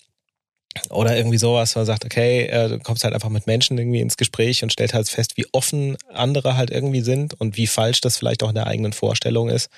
oder 0.91 1.17
irgendwie 1.17 1.39
sowas, 1.39 1.75
wo 1.75 1.81
man 1.81 1.87
sagt, 1.87 2.05
okay, 2.05 2.47
äh, 2.47 2.69
du 2.69 2.79
kommst 2.81 3.05
halt 3.05 3.15
einfach 3.15 3.29
mit 3.29 3.47
Menschen 3.47 3.79
irgendwie 3.79 4.01
ins 4.01 4.17
Gespräch 4.17 4.63
und 4.63 4.73
stellst 4.73 4.95
halt 4.95 5.09
fest, 5.09 5.37
wie 5.37 5.47
offen 5.53 5.97
andere 6.13 6.57
halt 6.57 6.71
irgendwie 6.71 7.01
sind 7.03 7.35
und 7.41 7.57
wie 7.57 7.67
falsch 7.67 8.01
das 8.01 8.17
vielleicht 8.17 8.43
auch 8.43 8.49
in 8.51 8.55
der 8.55 8.67
eigenen 8.67 8.93
Vorstellung 8.93 9.49
ist, 9.49 9.69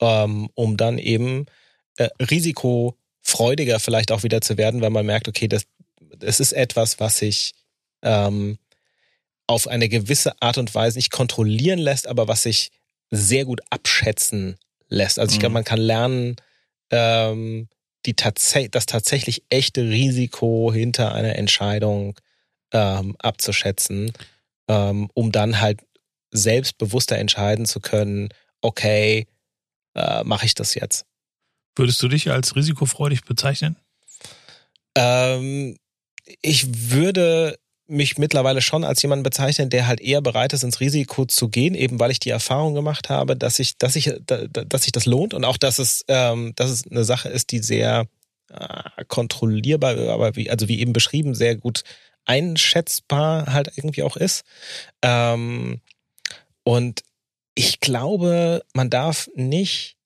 ähm, 0.00 0.48
um 0.54 0.76
dann 0.76 0.98
eben 0.98 1.46
äh, 1.96 2.08
risikofreudiger 2.20 3.80
vielleicht 3.80 4.12
auch 4.12 4.22
wieder 4.22 4.40
zu 4.40 4.56
werden, 4.56 4.80
weil 4.80 4.90
man 4.90 5.06
merkt, 5.06 5.28
okay, 5.28 5.48
das, 5.48 5.64
das 6.18 6.40
ist 6.40 6.52
etwas, 6.52 7.00
was 7.00 7.18
sich 7.18 7.52
ähm, 8.02 8.58
auf 9.46 9.66
eine 9.66 9.88
gewisse 9.88 10.40
Art 10.42 10.58
und 10.58 10.74
Weise 10.74 10.98
nicht 10.98 11.10
kontrollieren 11.10 11.78
lässt, 11.78 12.06
aber 12.06 12.28
was 12.28 12.42
sich 12.42 12.70
sehr 13.10 13.44
gut 13.44 13.60
abschätzen 13.70 14.56
lässt. 14.88 15.18
Also 15.18 15.32
ich 15.32 15.40
glaube, 15.40 15.50
Mhm. 15.50 15.54
man 15.54 15.64
kann 15.64 15.80
lernen, 15.80 16.36
ähm, 16.90 17.68
die 18.08 18.14
tats 18.14 18.54
das 18.70 18.86
tatsächlich 18.86 19.44
echte 19.50 19.82
Risiko 19.82 20.72
hinter 20.72 21.14
einer 21.14 21.36
Entscheidung 21.36 22.18
ähm, 22.72 23.14
abzuschätzen, 23.18 24.12
ähm, 24.66 25.10
um 25.12 25.30
dann 25.30 25.60
halt 25.60 25.82
selbstbewusster 26.30 27.18
entscheiden 27.18 27.66
zu 27.66 27.80
können, 27.80 28.30
okay, 28.62 29.26
äh, 29.94 30.24
mache 30.24 30.46
ich 30.46 30.54
das 30.54 30.74
jetzt. 30.74 31.04
Würdest 31.76 32.02
du 32.02 32.08
dich 32.08 32.30
als 32.30 32.56
risikofreudig 32.56 33.24
bezeichnen? 33.24 33.76
Ähm, 34.94 35.76
ich 36.40 36.90
würde 36.90 37.58
mich 37.88 38.18
mittlerweile 38.18 38.60
schon 38.60 38.84
als 38.84 39.02
jemand 39.02 39.24
bezeichnen, 39.24 39.70
der 39.70 39.86
halt 39.86 40.00
eher 40.00 40.20
bereit 40.20 40.52
ist, 40.52 40.62
ins 40.62 40.80
Risiko 40.80 41.24
zu 41.24 41.48
gehen, 41.48 41.74
eben 41.74 41.98
weil 41.98 42.10
ich 42.10 42.20
die 42.20 42.30
Erfahrung 42.30 42.74
gemacht 42.74 43.08
habe, 43.08 43.36
dass 43.36 43.58
ich, 43.58 43.78
dass 43.78 43.96
ich, 43.96 44.12
da- 44.26 44.46
da- 44.46 44.64
dass 44.64 44.82
sich 44.82 44.92
das 44.92 45.06
lohnt 45.06 45.34
und 45.34 45.44
auch, 45.44 45.56
dass 45.56 45.78
es, 45.78 46.04
ähm, 46.08 46.52
dass 46.56 46.70
es 46.70 46.86
eine 46.86 47.04
Sache 47.04 47.28
ist, 47.30 47.50
die 47.50 47.60
sehr 47.60 48.06
äh, 48.50 49.04
kontrollierbar, 49.08 49.96
aber 50.10 50.36
wie, 50.36 50.50
also 50.50 50.68
wie 50.68 50.80
eben 50.80 50.92
beschrieben, 50.92 51.34
sehr 51.34 51.56
gut 51.56 51.82
einschätzbar 52.26 53.52
halt 53.52 53.72
irgendwie 53.76 54.02
auch 54.02 54.16
ist. 54.16 54.44
Ähm, 55.02 55.80
und 56.62 57.02
ich 57.54 57.80
glaube, 57.80 58.62
man 58.74 58.90
darf 58.90 59.28
nicht 59.34 59.96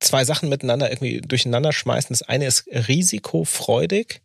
zwei 0.00 0.24
Sachen 0.24 0.48
miteinander 0.48 0.90
irgendwie 0.90 1.20
durcheinander 1.22 1.72
schmeißen. 1.72 2.08
Das 2.12 2.22
eine 2.22 2.46
ist 2.46 2.66
risikofreudig 2.68 4.20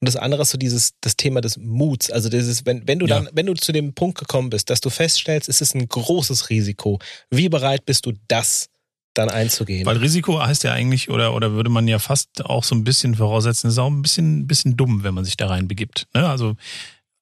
und 0.00 0.06
das 0.06 0.16
andere 0.16 0.42
ist 0.42 0.50
so 0.50 0.58
dieses 0.58 0.92
das 1.00 1.16
Thema 1.16 1.40
des 1.40 1.56
Muts. 1.56 2.10
Also 2.10 2.28
dieses, 2.28 2.66
wenn, 2.66 2.86
wenn 2.86 2.98
du 2.98 3.06
Ja. 3.06 3.16
dann, 3.20 3.30
wenn 3.32 3.46
du 3.46 3.54
zu 3.54 3.72
dem 3.72 3.94
Punkt 3.94 4.18
gekommen 4.18 4.50
bist, 4.50 4.68
dass 4.70 4.80
du 4.80 4.90
feststellst, 4.90 5.48
es 5.48 5.60
ist 5.60 5.74
ein 5.74 5.88
großes 5.88 6.50
Risiko, 6.50 6.98
wie 7.30 7.48
bereit 7.48 7.86
bist 7.86 8.04
du 8.06 8.12
das 8.28 8.68
dann 9.14 9.30
einzugehen? 9.30 9.86
Weil 9.86 9.96
Risiko 9.96 10.38
heißt 10.38 10.64
ja 10.64 10.72
eigentlich, 10.72 11.08
oder, 11.08 11.32
oder 11.34 11.52
würde 11.52 11.70
man 11.70 11.88
ja 11.88 11.98
fast 11.98 12.44
auch 12.44 12.64
so 12.64 12.74
ein 12.74 12.84
bisschen 12.84 13.14
voraussetzen, 13.14 13.68
ist 13.70 13.78
auch 13.78 13.86
ein 13.90 14.02
bisschen, 14.02 14.46
bisschen 14.46 14.76
dumm, 14.76 15.02
wenn 15.04 15.14
man 15.14 15.24
sich 15.24 15.38
da 15.38 15.46
rein 15.46 15.66
begibt. 15.66 16.06
Ne? 16.14 16.28
Also, 16.28 16.56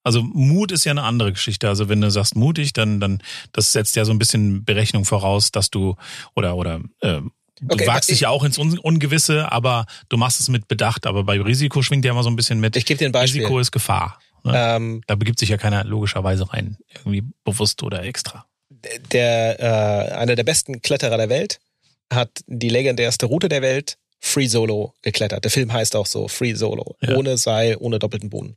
also 0.02 0.22
Mut 0.24 0.72
ist 0.72 0.84
ja 0.84 0.90
eine 0.90 1.04
andere 1.04 1.32
Geschichte. 1.32 1.68
Also 1.68 1.88
wenn 1.88 2.00
du 2.00 2.10
sagst 2.10 2.34
mutig, 2.34 2.72
dann, 2.72 2.98
dann, 2.98 3.22
das 3.52 3.72
setzt 3.72 3.94
ja 3.94 4.04
so 4.04 4.10
ein 4.12 4.18
bisschen 4.18 4.64
Berechnung 4.64 5.04
voraus, 5.04 5.52
dass 5.52 5.70
du, 5.70 5.94
oder, 6.34 6.56
oder, 6.56 6.80
äh, 7.00 7.20
Du 7.60 7.74
Okay, 7.74 7.86
wagst 7.86 8.08
ich- 8.10 8.14
dich 8.16 8.20
ja 8.22 8.28
auch 8.30 8.42
ins 8.44 8.58
Un- 8.58 8.78
Ungewisse, 8.78 9.50
aber 9.52 9.86
du 10.08 10.16
machst 10.16 10.40
es 10.40 10.48
mit 10.48 10.66
Bedacht. 10.68 11.06
Aber 11.06 11.24
bei 11.24 11.40
Risiko 11.40 11.82
schwingt 11.82 12.04
ja 12.04 12.10
immer 12.12 12.22
so 12.22 12.30
ein 12.30 12.36
bisschen 12.36 12.60
mit. 12.60 12.76
ich 12.76 12.84
gebe 12.86 12.98
dir 12.98 13.06
ein 13.08 13.12
Beispiel. 13.12 13.42
Risiko 13.42 13.58
ist 13.60 13.70
Gefahr. 13.72 14.18
Ne? 14.42 14.52
Ähm, 14.54 15.02
Da 15.06 15.14
begibt 15.14 15.38
sich 15.38 15.48
ja 15.48 15.56
keiner 15.56 15.84
logischerweise 15.84 16.52
rein, 16.52 16.76
irgendwie 16.94 17.22
bewusst 17.44 17.82
oder 17.82 18.02
extra. 18.02 18.44
der 19.12 19.60
äh, 19.60 20.12
einer 20.14 20.34
der 20.34 20.42
besten 20.44 20.82
Kletterer 20.82 21.16
der 21.16 21.28
Welt 21.30 21.60
hat 22.12 22.30
die 22.46 22.68
legendärste 22.68 23.26
Route 23.26 23.48
der 23.48 23.62
Welt 23.62 23.96
Free 24.20 24.46
Solo 24.46 24.92
geklettert. 25.02 25.44
Der 25.44 25.50
Film 25.50 25.72
heißt 25.72 25.96
auch 25.96 26.06
so 26.06 26.28
Free 26.28 26.54
Solo, 26.54 26.96
Ja. 27.00 27.14
ohne 27.16 27.36
Seil, 27.38 27.76
ohne 27.78 27.98
doppelten 27.98 28.28
Boden. 28.30 28.56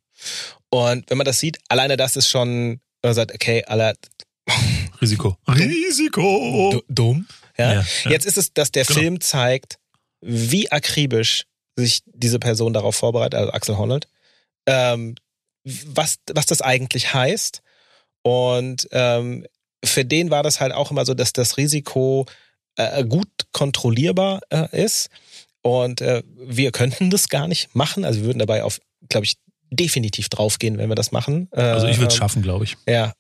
Und 0.70 1.10
wenn 1.10 1.18
man 1.18 1.25
das 1.25 1.39
sieht, 1.39 1.60
alleine 1.70 1.96
das 1.98 2.16
ist 2.18 2.27
schon, 2.30 2.82
man 3.04 3.13
sagt, 3.13 3.34
okay, 3.34 3.63
aller 3.66 3.94
Risiko. 5.01 5.38
Risiko! 5.48 6.70
du- 6.74 6.84
dumm. 6.94 7.27
Ja? 7.57 7.74
Ja, 7.74 7.86
ja. 8.05 8.12
Jetzt 8.12 8.25
ist 8.25 8.38
es, 8.38 8.53
dass 8.53 8.72
der 8.72 8.86
Genau. 8.86 9.00
Film 9.00 9.22
zeigt, 9.22 9.77
wie 10.22 10.72
akribisch 10.72 11.46
sich 11.75 12.01
diese 12.05 12.40
Person 12.40 12.74
darauf 12.74 12.96
vorbereitet, 12.96 13.36
also 13.40 13.51
Axel 13.51 13.77
Honnold, 13.77 14.07
ähm, 14.66 15.16
was, 15.64 16.18
was 16.33 16.46
das 16.46 16.62
eigentlich 16.62 17.14
heißt. 17.14 17.62
Und 18.24 18.88
ähm, 18.92 19.46
für 19.86 20.05
den 20.05 20.29
war 20.31 20.44
das 20.44 20.60
halt 20.60 20.74
auch 20.74 20.92
immer 20.92 21.05
so, 21.05 21.14
dass 21.14 21.33
das 21.33 21.57
Risiko 21.57 22.25
äh, 22.75 23.03
gut 23.05 23.27
kontrollierbar 23.51 24.42
äh, 24.50 24.68
ist. 24.86 25.10
Und 25.62 26.01
äh, 26.01 26.24
wir 26.38 26.72
könnten 26.72 27.10
das 27.10 27.29
gar 27.29 27.48
nicht 27.48 27.75
machen. 27.75 28.05
Also 28.05 28.20
wir 28.22 28.27
würden 28.27 28.40
dabei 28.40 28.64
auf, 28.64 28.79
glaube 29.10 29.25
ich, 29.25 29.36
definitiv 29.70 30.29
draufgehen, 30.29 30.77
wenn 30.77 30.90
wir 30.90 30.96
das 30.96 31.12
machen. 31.12 31.50
Also 31.51 31.88
ich 31.88 31.98
würde 31.98 32.07
es 32.07 32.14
ähm, 32.14 32.20
schaffen, 32.20 32.42
glaube 32.42 32.64
ich. 32.64 32.77
ja, 32.88 33.14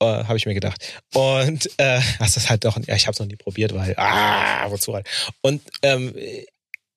äh, 0.00 0.24
habe 0.24 0.36
ich 0.36 0.46
mir 0.46 0.54
gedacht. 0.54 0.94
Und 1.14 1.66
äh, 1.78 2.00
das 2.18 2.36
ist 2.36 2.50
halt 2.50 2.64
doch, 2.64 2.78
ja, 2.86 2.94
ich 2.94 3.06
habe 3.06 3.12
es 3.12 3.20
noch 3.20 3.26
nie 3.26 3.36
probiert, 3.36 3.74
weil, 3.74 3.94
ah, 3.96 4.70
wozu 4.70 4.94
halt. 4.94 5.06
Und 5.42 5.62
ähm, 5.82 6.14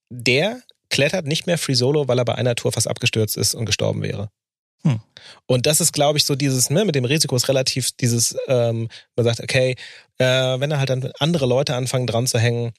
der 0.10 0.62
klettert 0.90 1.26
nicht 1.26 1.48
mehr 1.48 1.58
Free 1.58 1.74
Solo, 1.74 2.08
weil 2.08 2.20
er 2.20 2.26
bei 2.26 2.36
einer 2.36 2.56
Tour 2.56 2.72
fast 2.72 2.88
abgestürzt 2.88 3.38
ist 3.38 3.56
und 3.56 3.66
gestorben 3.66 4.02
wäre. 4.02 4.30
Hm. 4.84 5.00
Und 5.48 5.66
das 5.66 5.82
ist, 5.82 5.94
glaube 5.94 6.18
ich, 6.18 6.26
so 6.26 6.36
dieses, 6.36 6.70
ne, 6.70 6.86
mit 6.86 6.96
dem 6.96 7.06
Risiko 7.06 7.36
ist 7.36 7.48
relativ 7.48 7.92
dieses, 7.94 8.36
ähm, 8.48 8.90
man 9.16 9.24
sagt, 9.24 9.40
okay, 9.40 9.76
äh, 10.18 10.26
wenn 10.60 10.70
da 10.70 10.78
halt 10.78 10.90
dann 10.90 11.12
andere 11.20 11.46
Leute 11.46 11.76
anfangen 11.76 12.06
dran 12.06 12.28
zu 12.28 12.38
hängen, 12.38 12.74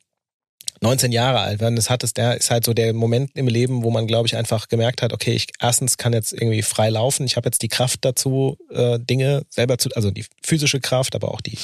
19 0.81 1.13
Jahre 1.13 1.41
alt 1.41 1.61
werden, 1.61 1.77
das 1.77 1.91
hat 1.91 2.05
es, 2.05 2.15
der 2.15 2.37
ist 2.37 2.51
halt 2.51 2.65
so 2.65 2.75
der 2.75 2.93
Moment 2.93 3.31
im 3.35 3.49
Leben, 3.49 3.83
wo 3.83 3.91
man, 3.91 4.07
glaube 4.07 4.27
ich, 4.27 4.37
einfach 4.37 4.69
gemerkt 4.69 5.03
hat, 5.03 5.13
okay, 5.13 5.33
ich 5.33 5.47
erstens 5.61 5.97
kann 5.97 6.13
jetzt 6.13 6.33
irgendwie 6.33 6.63
frei 6.63 6.91
laufen, 6.91 7.25
ich 7.25 7.37
habe 7.37 7.47
jetzt 7.47 7.63
die 7.63 7.69
Kraft 7.69 8.05
dazu, 8.05 8.59
äh, 8.71 8.99
Dinge 8.99 9.43
selber 9.49 9.79
zu, 9.79 9.89
also 9.95 10.11
die 10.11 10.25
physische 10.43 10.81
Kraft, 10.81 11.15
aber 11.15 11.33
auch 11.33 11.41
die, 11.41 11.59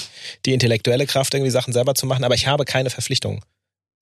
die 0.46 0.52
intellektuelle 0.52 1.06
Kraft, 1.06 1.34
irgendwie 1.34 1.50
Sachen 1.50 1.72
selber 1.72 1.94
zu 1.94 2.06
machen, 2.06 2.24
aber 2.24 2.34
ich 2.34 2.46
habe 2.46 2.64
keine 2.64 2.90
Verpflichtung. 2.90 3.44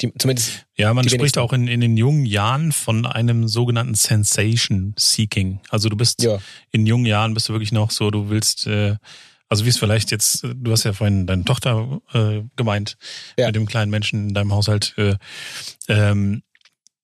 Die, 0.00 0.12
zumindest, 0.16 0.64
Ja, 0.76 0.94
man 0.94 1.02
spricht 1.04 1.20
wenigsten. 1.20 1.40
auch 1.40 1.52
in, 1.52 1.66
in 1.66 1.80
den 1.80 1.96
jungen 1.96 2.24
Jahren 2.24 2.70
von 2.70 3.04
einem 3.04 3.48
sogenannten 3.48 3.94
Sensation 3.96 4.94
Seeking. 4.96 5.58
Also 5.70 5.88
du 5.88 5.96
bist 5.96 6.22
ja, 6.22 6.38
in 6.70 6.86
jungen 6.86 7.06
Jahren 7.06 7.34
bist 7.34 7.48
du 7.48 7.52
wirklich 7.52 7.72
noch 7.72 7.90
so, 7.90 8.12
du 8.12 8.30
willst, 8.30 8.68
äh, 8.68 8.94
also 9.48 9.64
wie 9.64 9.68
es 9.70 9.78
vielleicht 9.78 10.10
jetzt, 10.10 10.42
du 10.42 10.72
hast 10.72 10.84
ja 10.84 10.92
vorhin 10.92 11.26
deine 11.26 11.44
Tochter 11.44 12.00
äh, 12.12 12.42
gemeint, 12.56 12.96
Ja. 13.38 13.46
mit 13.46 13.56
dem 13.56 13.66
kleinen 13.66 13.90
Menschen 13.90 14.28
in 14.28 14.34
deinem 14.34 14.52
Haushalt, 14.52 14.94
äh, 14.98 15.16
ähm, 15.88 16.42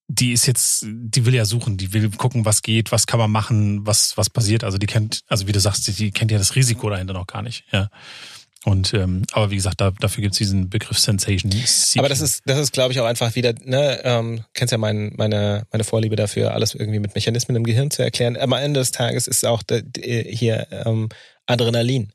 die 0.07 0.33
ist 0.33 0.46
jetzt, 0.46 0.85
die 0.87 1.24
will 1.24 1.35
ja 1.35 1.46
suchen, 1.46 1.78
die 1.78 1.92
will 1.94 2.11
gucken, 2.11 2.44
was 2.44 2.61
geht, 2.61 2.92
was 2.92 3.07
kann 3.07 3.18
man 3.18 3.30
machen, 3.30 3.87
was, 3.87 4.16
was 4.18 4.28
passiert. 4.28 4.62
Also 4.62 4.76
die 4.76 4.87
kennt, 4.87 5.20
also 5.28 5.46
wie 5.48 5.52
du 5.52 5.61
sagst, 5.61 5.87
die, 5.87 5.92
die 5.92 6.11
kennt 6.11 6.30
ja 6.30 6.37
das 6.38 6.54
Risiko 6.57 6.90
dahinter 6.90 7.14
noch 7.14 7.26
gar 7.26 7.42
nicht, 7.42 7.64
ja. 7.72 7.88
Und 8.66 8.94
ähm, 8.94 9.24
aber 9.33 9.50
wie 9.50 9.57
gesagt, 9.57 9.80
da, 9.83 9.90
dafür 9.90 10.22
gibt's 10.22 10.38
diesen 10.38 10.70
Begriff 10.70 10.98
Sensation. 10.98 11.52
Seeking. 11.52 12.00
aber 12.00 12.09
das 12.09 12.20
ist, 12.22 12.42
das 12.46 12.59
ist, 12.59 12.72
glaube 12.72 12.92
ich, 12.92 13.00
auch 13.00 13.04
einfach 13.04 13.35
wieder, 13.35 13.52
ne, 13.62 14.00
ähm, 14.04 14.42
kennst 14.54 14.72
ja 14.72 14.78
mein, 14.78 15.12
meine, 15.16 15.66
meine 15.70 15.85
Vorliebe 15.85 16.16
dafür, 16.16 16.52
alles 16.54 16.74
irgendwie 16.74 16.98
mit 16.98 17.14
Mechanismen 17.14 17.57
im 17.57 17.64
Gehirn 17.64 17.90
zu 17.90 18.02
erklären. 18.02 18.38
Am 18.38 18.52
Ende 18.52 18.80
des 18.80 18.90
Tages 18.90 19.26
ist 19.26 19.44
auch 19.44 19.62
de, 19.62 19.83
de, 19.83 20.35
hier 20.35 20.66
ähm, 20.70 21.11
Adrenalin. 21.46 22.12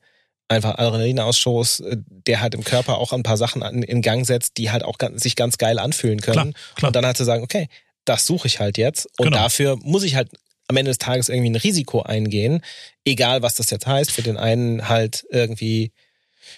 Einfach 0.50 0.78
Adrenalinausschuss, 0.78 1.80
äh, 1.80 1.98
der 2.28 2.42
halt 2.42 2.56
im 2.56 2.64
Körper 2.64 2.98
auch 2.98 3.14
ein 3.14 3.24
paar 3.24 3.38
Sachen 3.38 3.64
an, 3.64 3.82
in 3.84 4.02
Gang 4.02 4.26
setzt, 4.26 4.58
die 4.58 4.72
halt 4.72 4.84
auch 4.84 4.98
ganz, 4.98 5.24
sich 5.24 5.36
ganz 5.38 5.58
geil 5.58 5.80
anfühlen 5.80 6.20
können. 6.20 6.54
Klar, 6.54 6.74
klar. 6.76 6.90
Und 6.90 6.96
dann 6.96 7.06
halt 7.06 7.16
zu 7.18 7.24
sagen, 7.24 7.44
okay, 7.44 7.70
das 8.06 8.26
suche 8.26 8.48
ich 8.48 8.60
halt 8.60 8.78
jetzt. 8.78 9.06
Und 9.20 9.26
Genau. 9.26 9.38
dafür 9.38 9.78
muss 9.82 10.04
ich 10.04 10.16
halt 10.16 10.30
am 10.68 10.76
Ende 10.78 10.90
des 10.90 10.98
Tages 10.98 11.30
irgendwie 11.30 11.50
ein 11.52 11.56
Risiko 11.56 12.02
eingehen. 12.02 12.62
Egal, 13.06 13.42
was 13.42 13.56
das 13.56 13.70
jetzt 13.70 13.88
heißt. 13.88 14.12
Für 14.12 14.22
den 14.24 14.38
einen 14.38 14.90
halt 14.90 15.26
irgendwie 15.30 15.92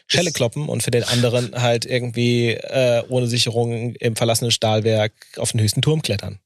Schelle 0.07 0.31
kloppen 0.31 0.69
und 0.69 0.83
für 0.83 0.91
den 0.91 1.03
anderen 1.03 1.53
halt 1.61 1.85
irgendwie 1.85 2.51
äh, 2.51 3.03
ohne 3.09 3.27
Sicherung 3.27 3.93
im 3.95 4.15
verlassenen 4.15 4.51
Stahlwerk 4.51 5.11
auf 5.37 5.51
den 5.51 5.59
höchsten 5.61 5.81
Turm 5.81 6.01
klettern. 6.01 6.39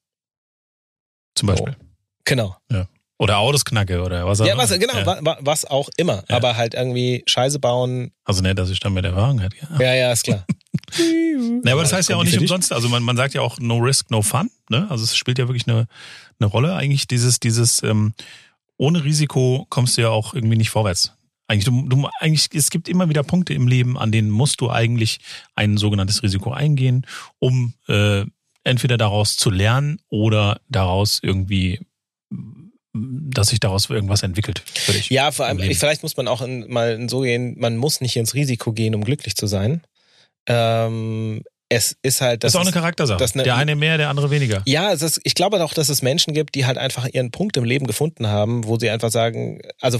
zum 1.35 1.47
Beispiel. 1.47 1.75
Genau. 2.23 2.55
Oder 3.17 3.37
Autos 3.37 3.63
knacke 3.63 4.01
oder 4.01 4.25
was 4.25 4.41
auch 4.41 4.45
Ja, 4.45 4.53
immer. 4.53 4.63
was, 4.63 4.77
genau, 4.77 4.93
Ja. 4.97 5.05
wa- 5.05 5.19
wa- 5.21 5.37
was 5.39 5.63
auch 5.65 5.89
immer. 5.95 6.23
Ja. 6.29 6.35
Aber 6.35 6.57
halt 6.57 6.73
irgendwie 6.73 7.23
Scheiße 7.25 7.59
bauen. 7.59 8.11
Also 8.25 8.41
nicht, 8.41 8.57
dass 8.59 8.69
ich 8.69 8.79
dann 8.81 8.93
mit 8.93 9.05
Erfahrung 9.05 9.39
hätte. 9.39 9.55
Ja. 9.61 9.79
Ja, 9.81 9.93
ja, 9.93 10.11
ist 10.11 10.23
klar. 10.25 10.45
Ja, 11.63 11.71
aber 11.71 11.81
das 11.83 11.93
heißt 11.93 12.09
ja 12.09 12.17
auch 12.17 12.23
nicht 12.25 12.37
umsonst, 12.37 12.73
also 12.73 12.89
man, 12.89 13.03
man 13.03 13.15
sagt 13.15 13.33
ja 13.33 13.41
auch 13.41 13.57
no 13.59 13.77
risk, 13.77 14.11
no 14.11 14.21
fun, 14.21 14.49
ne? 14.69 14.87
Also 14.89 15.03
es 15.05 15.15
spielt 15.15 15.39
ja 15.39 15.47
wirklich 15.47 15.67
eine, 15.67 15.87
eine 16.39 16.47
Rolle. 16.49 16.75
Eigentlich 16.75 17.07
dieses, 17.07 17.39
dieses, 17.39 17.81
ähm, 17.83 18.13
ohne 18.77 19.03
Risiko 19.05 19.65
kommst 19.69 19.97
du 19.97 20.01
ja 20.01 20.09
auch 20.09 20.33
irgendwie 20.33 20.57
nicht 20.57 20.69
vorwärts. 20.69 21.13
Eigentlich, 21.47 21.65
du, 21.65 21.87
du, 21.87 22.09
eigentlich, 22.19 22.49
es 22.53 22.69
gibt 22.69 22.89
immer 22.89 23.07
wieder 23.07 23.23
Punkte 23.23 23.53
im 23.53 23.67
Leben, 23.69 23.97
an 23.97 24.11
denen 24.11 24.29
musst 24.29 24.59
du 24.59 24.69
eigentlich 24.69 25.19
ein 25.55 25.77
sogenanntes 25.77 26.21
Risiko 26.23 26.51
eingehen, 26.51 27.05
um 27.39 27.75
äh, 27.87 28.25
entweder 28.65 28.97
daraus 28.97 29.37
zu 29.37 29.51
lernen 29.51 29.99
oder 30.09 30.59
daraus 30.67 31.19
irgendwie, 31.21 31.79
dass 32.95 33.49
sich 33.49 33.59
daraus 33.59 33.89
irgendwas 33.89 34.23
entwickelt. 34.23 34.63
Ja, 35.09 35.31
vor 35.31 35.45
allem, 35.45 35.59
vielleicht 35.59 36.03
muss 36.03 36.15
man 36.15 36.27
auch 36.27 36.41
in, 36.41 36.71
mal 36.71 37.09
so 37.09 37.21
gehen, 37.21 37.55
man 37.57 37.77
muss 37.77 38.01
nicht 38.01 38.15
ins 38.15 38.33
Risiko 38.33 38.71
gehen, 38.71 38.95
um 38.95 39.03
glücklich 39.03 39.35
zu 39.35 39.47
sein. 39.47 39.81
Ähm, 40.47 41.43
es 41.67 41.97
ist 42.01 42.21
halt. 42.21 42.43
Das, 42.43 42.53
ist 42.53 42.55
auch 42.55 42.61
eine 42.61 42.71
Charaktersache. 42.71 43.23
Eine, 43.33 43.43
der 43.43 43.55
eine 43.55 43.75
mehr, 43.75 43.97
der 43.97 44.09
andere 44.09 44.29
weniger. 44.31 44.61
Ja, 44.65 44.91
ist, 44.91 45.19
ich 45.23 45.35
glaube 45.35 45.63
auch, 45.63 45.73
dass 45.73 45.89
es 45.89 46.01
Menschen 46.01 46.33
gibt, 46.33 46.55
die 46.55 46.65
halt 46.65 46.77
einfach 46.77 47.07
ihren 47.11 47.31
Punkt 47.31 47.57
im 47.57 47.63
Leben 47.63 47.87
gefunden 47.87 48.27
haben, 48.27 48.65
wo 48.65 48.77
sie 48.77 48.89
einfach 48.89 49.11
sagen, 49.11 49.61
also 49.81 49.99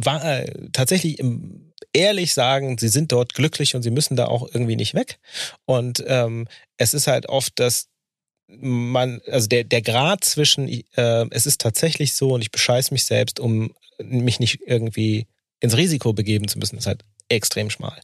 war, 0.00 0.24
äh, 0.24 0.68
tatsächlich 0.72 1.18
im, 1.18 1.72
ehrlich 1.92 2.32
sagen, 2.32 2.78
sie 2.78 2.88
sind 2.88 3.12
dort 3.12 3.34
glücklich 3.34 3.74
und 3.74 3.82
sie 3.82 3.90
müssen 3.90 4.16
da 4.16 4.26
auch 4.26 4.48
irgendwie 4.52 4.76
nicht 4.76 4.94
weg. 4.94 5.18
Und 5.66 6.02
ähm, 6.06 6.46
es 6.76 6.94
ist 6.94 7.06
halt 7.06 7.28
oft, 7.28 7.58
dass 7.58 7.88
man, 8.46 9.20
also 9.30 9.48
der, 9.48 9.64
der 9.64 9.82
Grad 9.82 10.24
zwischen, 10.24 10.68
äh, 10.68 11.26
es 11.30 11.46
ist 11.46 11.60
tatsächlich 11.60 12.14
so 12.14 12.30
und 12.30 12.42
ich 12.42 12.50
bescheiß 12.50 12.90
mich 12.90 13.04
selbst, 13.04 13.40
um 13.40 13.74
mich 13.98 14.40
nicht 14.40 14.60
irgendwie 14.66 15.26
ins 15.60 15.76
Risiko 15.76 16.12
begeben 16.12 16.48
zu 16.48 16.58
müssen, 16.58 16.78
ist 16.78 16.86
halt 16.86 17.04
extrem 17.28 17.70
schmal. 17.70 18.00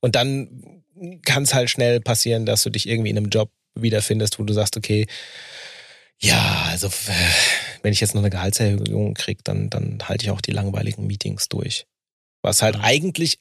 Und 0.00 0.16
dann 0.16 0.82
kann 1.22 1.44
es 1.44 1.54
halt 1.54 1.70
schnell 1.70 2.00
passieren, 2.00 2.46
dass 2.46 2.62
du 2.62 2.70
dich 2.70 2.88
irgendwie 2.88 3.10
in 3.10 3.16
einem 3.16 3.28
Job 3.28 3.50
wiederfindest, 3.74 4.38
wo 4.38 4.44
du 4.44 4.52
sagst, 4.52 4.76
okay, 4.76 5.06
ja, 6.20 6.66
also 6.68 6.90
wenn 7.82 7.92
ich 7.92 8.00
jetzt 8.00 8.14
noch 8.14 8.22
eine 8.22 8.30
Gehaltserhöhung 8.30 9.14
kriege, 9.14 9.40
dann, 9.44 9.70
dann 9.70 10.00
halte 10.08 10.24
ich 10.24 10.30
auch 10.30 10.40
die 10.40 10.50
langweiligen 10.50 11.06
Meetings 11.06 11.48
durch. 11.48 11.86
Was 12.42 12.62
halt 12.62 12.76
eigentlich 12.80 13.38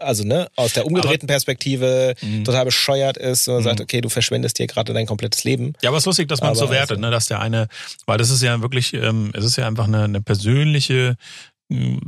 also 0.00 0.24
ne, 0.24 0.48
aus 0.56 0.72
der 0.72 0.86
umgedrehten 0.86 1.26
aber, 1.26 1.34
Perspektive 1.34 2.14
mh. 2.20 2.44
total 2.44 2.64
bescheuert 2.64 3.16
ist 3.16 3.48
und 3.48 3.58
mhm. 3.58 3.62
sagt, 3.62 3.80
okay, 3.80 4.00
du 4.00 4.08
verschwendest 4.08 4.58
dir 4.58 4.66
gerade 4.66 4.92
dein 4.92 5.06
komplettes 5.06 5.44
Leben. 5.44 5.72
Ja, 5.82 5.90
aber 5.90 5.98
es 5.98 6.02
ist 6.02 6.06
lustig, 6.06 6.28
dass 6.28 6.40
man 6.40 6.50
aber 6.50 6.58
so 6.58 6.70
wertet, 6.70 6.92
also, 6.92 7.00
ne, 7.00 7.10
dass 7.10 7.26
der 7.26 7.40
eine, 7.40 7.68
weil 8.06 8.18
das 8.18 8.30
ist 8.30 8.42
ja 8.42 8.60
wirklich, 8.62 8.94
ähm, 8.94 9.32
es 9.34 9.44
ist 9.44 9.56
ja 9.56 9.66
einfach 9.66 9.86
eine, 9.86 10.04
eine 10.04 10.20
persönliche 10.20 11.16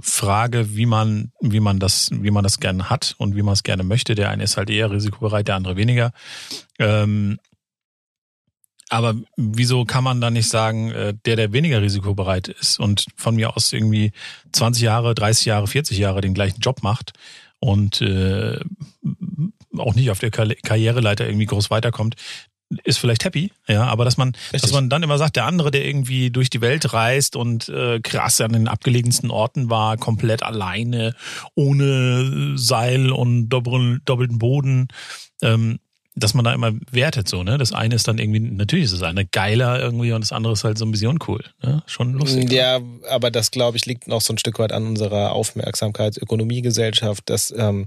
Frage, 0.00 0.74
wie 0.74 0.86
man, 0.86 1.32
wie 1.40 1.60
man 1.60 1.78
das, 1.78 2.08
wie 2.12 2.30
man 2.30 2.42
das 2.42 2.60
gerne 2.60 2.88
hat 2.88 3.14
und 3.18 3.36
wie 3.36 3.42
man 3.42 3.52
es 3.52 3.62
gerne 3.62 3.82
möchte. 3.82 4.14
Der 4.14 4.30
eine 4.30 4.44
ist 4.44 4.56
halt 4.56 4.70
eher 4.70 4.90
risikobereit, 4.90 5.48
der 5.48 5.56
andere 5.56 5.76
weniger. 5.76 6.12
Ähm, 6.78 7.38
aber 8.88 9.14
wieso 9.36 9.84
kann 9.84 10.02
man 10.02 10.20
dann 10.20 10.32
nicht 10.32 10.48
sagen, 10.48 10.90
äh, 10.92 11.14
der, 11.26 11.36
der 11.36 11.52
weniger 11.52 11.82
risikobereit 11.82 12.48
ist 12.48 12.80
und 12.80 13.06
von 13.16 13.36
mir 13.36 13.54
aus 13.54 13.72
irgendwie 13.72 14.12
20 14.52 14.82
Jahre, 14.82 15.14
30 15.14 15.44
Jahre, 15.44 15.66
40 15.66 15.98
Jahre 15.98 16.22
den 16.22 16.34
gleichen 16.34 16.60
Job 16.60 16.82
macht 16.82 17.12
und 17.60 18.00
äh, 18.00 18.58
auch 19.76 19.94
nicht 19.94 20.10
auf 20.10 20.18
der 20.18 20.30
Karriereleiter 20.30 21.26
irgendwie 21.26 21.46
groß 21.46 21.70
weiterkommt, 21.70 22.16
ist 22.84 22.98
vielleicht 22.98 23.24
happy, 23.24 23.50
ja, 23.66 23.84
aber 23.84 24.04
dass 24.04 24.16
man, 24.16 24.28
Richtig. 24.28 24.62
dass 24.62 24.72
man 24.72 24.88
dann 24.88 25.02
immer 25.02 25.18
sagt, 25.18 25.36
der 25.36 25.44
andere, 25.44 25.70
der 25.72 25.84
irgendwie 25.84 26.30
durch 26.30 26.50
die 26.50 26.60
Welt 26.60 26.92
reist 26.92 27.34
und 27.34 27.68
äh, 27.68 28.00
krass 28.00 28.40
an 28.40 28.52
den 28.52 28.68
abgelegensten 28.68 29.30
Orten 29.30 29.70
war, 29.70 29.96
komplett 29.96 30.42
alleine, 30.44 31.14
ohne 31.56 32.56
Seil 32.56 33.10
und 33.10 33.48
doppelten 33.48 34.38
Boden, 34.38 34.88
ähm, 35.42 35.80
dass 36.16 36.34
man 36.34 36.44
da 36.44 36.52
immer 36.52 36.72
wertet 36.90 37.28
so, 37.28 37.42
ne? 37.44 37.56
Das 37.56 37.72
eine 37.72 37.94
ist 37.94 38.08
dann 38.08 38.18
irgendwie, 38.18 38.40
natürlich 38.40 38.86
ist 38.86 38.94
das 38.94 39.02
eine 39.02 39.24
geiler 39.24 39.78
irgendwie 39.80 40.12
und 40.12 40.22
das 40.22 40.32
andere 40.32 40.52
ist 40.52 40.64
halt 40.64 40.76
so 40.76 40.84
ein 40.84 40.90
bisschen 40.90 41.08
uncool. 41.08 41.44
Ne? 41.62 41.82
Schon 41.86 42.14
lustig. 42.14 42.50
Ja, 42.52 42.80
aber 43.08 43.30
das, 43.30 43.50
glaube 43.50 43.76
ich, 43.76 43.86
liegt 43.86 44.08
noch 44.08 44.20
so 44.20 44.32
ein 44.32 44.38
Stück 44.38 44.58
weit 44.58 44.72
an 44.72 44.86
unserer 44.86 45.32
Aufmerksamkeitsökonomiegesellschaft, 45.32 47.30
dass 47.30 47.54
ähm, 47.56 47.86